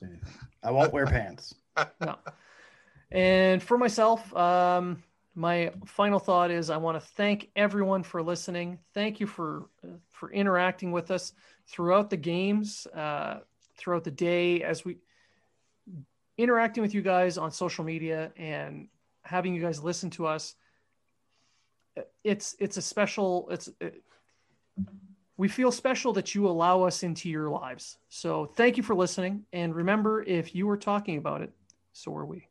I 0.62 0.72
won't 0.72 0.92
wear 0.92 1.06
pants. 1.06 1.56
no. 2.02 2.18
And 3.12 3.62
for 3.62 3.78
myself, 3.78 4.34
um, 4.36 5.04
my 5.36 5.72
final 5.86 6.20
thought 6.20 6.52
is 6.52 6.70
I 6.70 6.78
want 6.78 7.00
to 7.02 7.06
thank 7.06 7.50
everyone 7.56 8.04
for 8.04 8.22
listening. 8.22 8.80
Thank 8.94 9.20
you 9.20 9.28
for 9.28 9.70
uh, 9.84 9.98
for 10.10 10.32
interacting 10.32 10.92
with 10.92 11.12
us 11.12 11.34
throughout 11.68 12.10
the 12.10 12.18
games, 12.18 12.88
uh, 12.88 13.40
throughout 13.78 14.04
the 14.04 14.12
day, 14.12 14.64
as 14.64 14.86
we 14.86 14.98
interacting 16.38 16.82
with 16.82 16.94
you 16.94 17.02
guys 17.02 17.38
on 17.38 17.52
social 17.52 17.84
media 17.84 18.32
and 18.38 18.88
having 19.24 19.54
you 19.54 19.62
guys 19.62 19.84
listen 19.84 20.10
to 20.12 20.26
us. 20.26 20.56
It's 22.24 22.56
it's 22.60 22.78
a 22.78 22.82
special. 22.82 23.50
It's 23.52 23.70
it, 23.80 24.04
we 25.38 25.48
feel 25.48 25.72
special 25.72 26.14
that 26.14 26.36
you 26.36 26.48
allow 26.48 26.84
us 26.84 27.04
into 27.04 27.28
your 27.30 27.50
lives. 27.50 27.98
So 28.10 28.46
thank 28.46 28.78
you 28.78 28.84
for 28.84 28.96
listening, 28.96 29.46
and 29.52 29.76
remember, 29.76 30.24
if 30.24 30.54
you 30.54 30.68
were 30.68 30.78
talking 30.78 31.18
about 31.18 31.42
it, 31.42 31.52
so 31.94 32.16
are 32.16 32.26
we. 32.26 32.51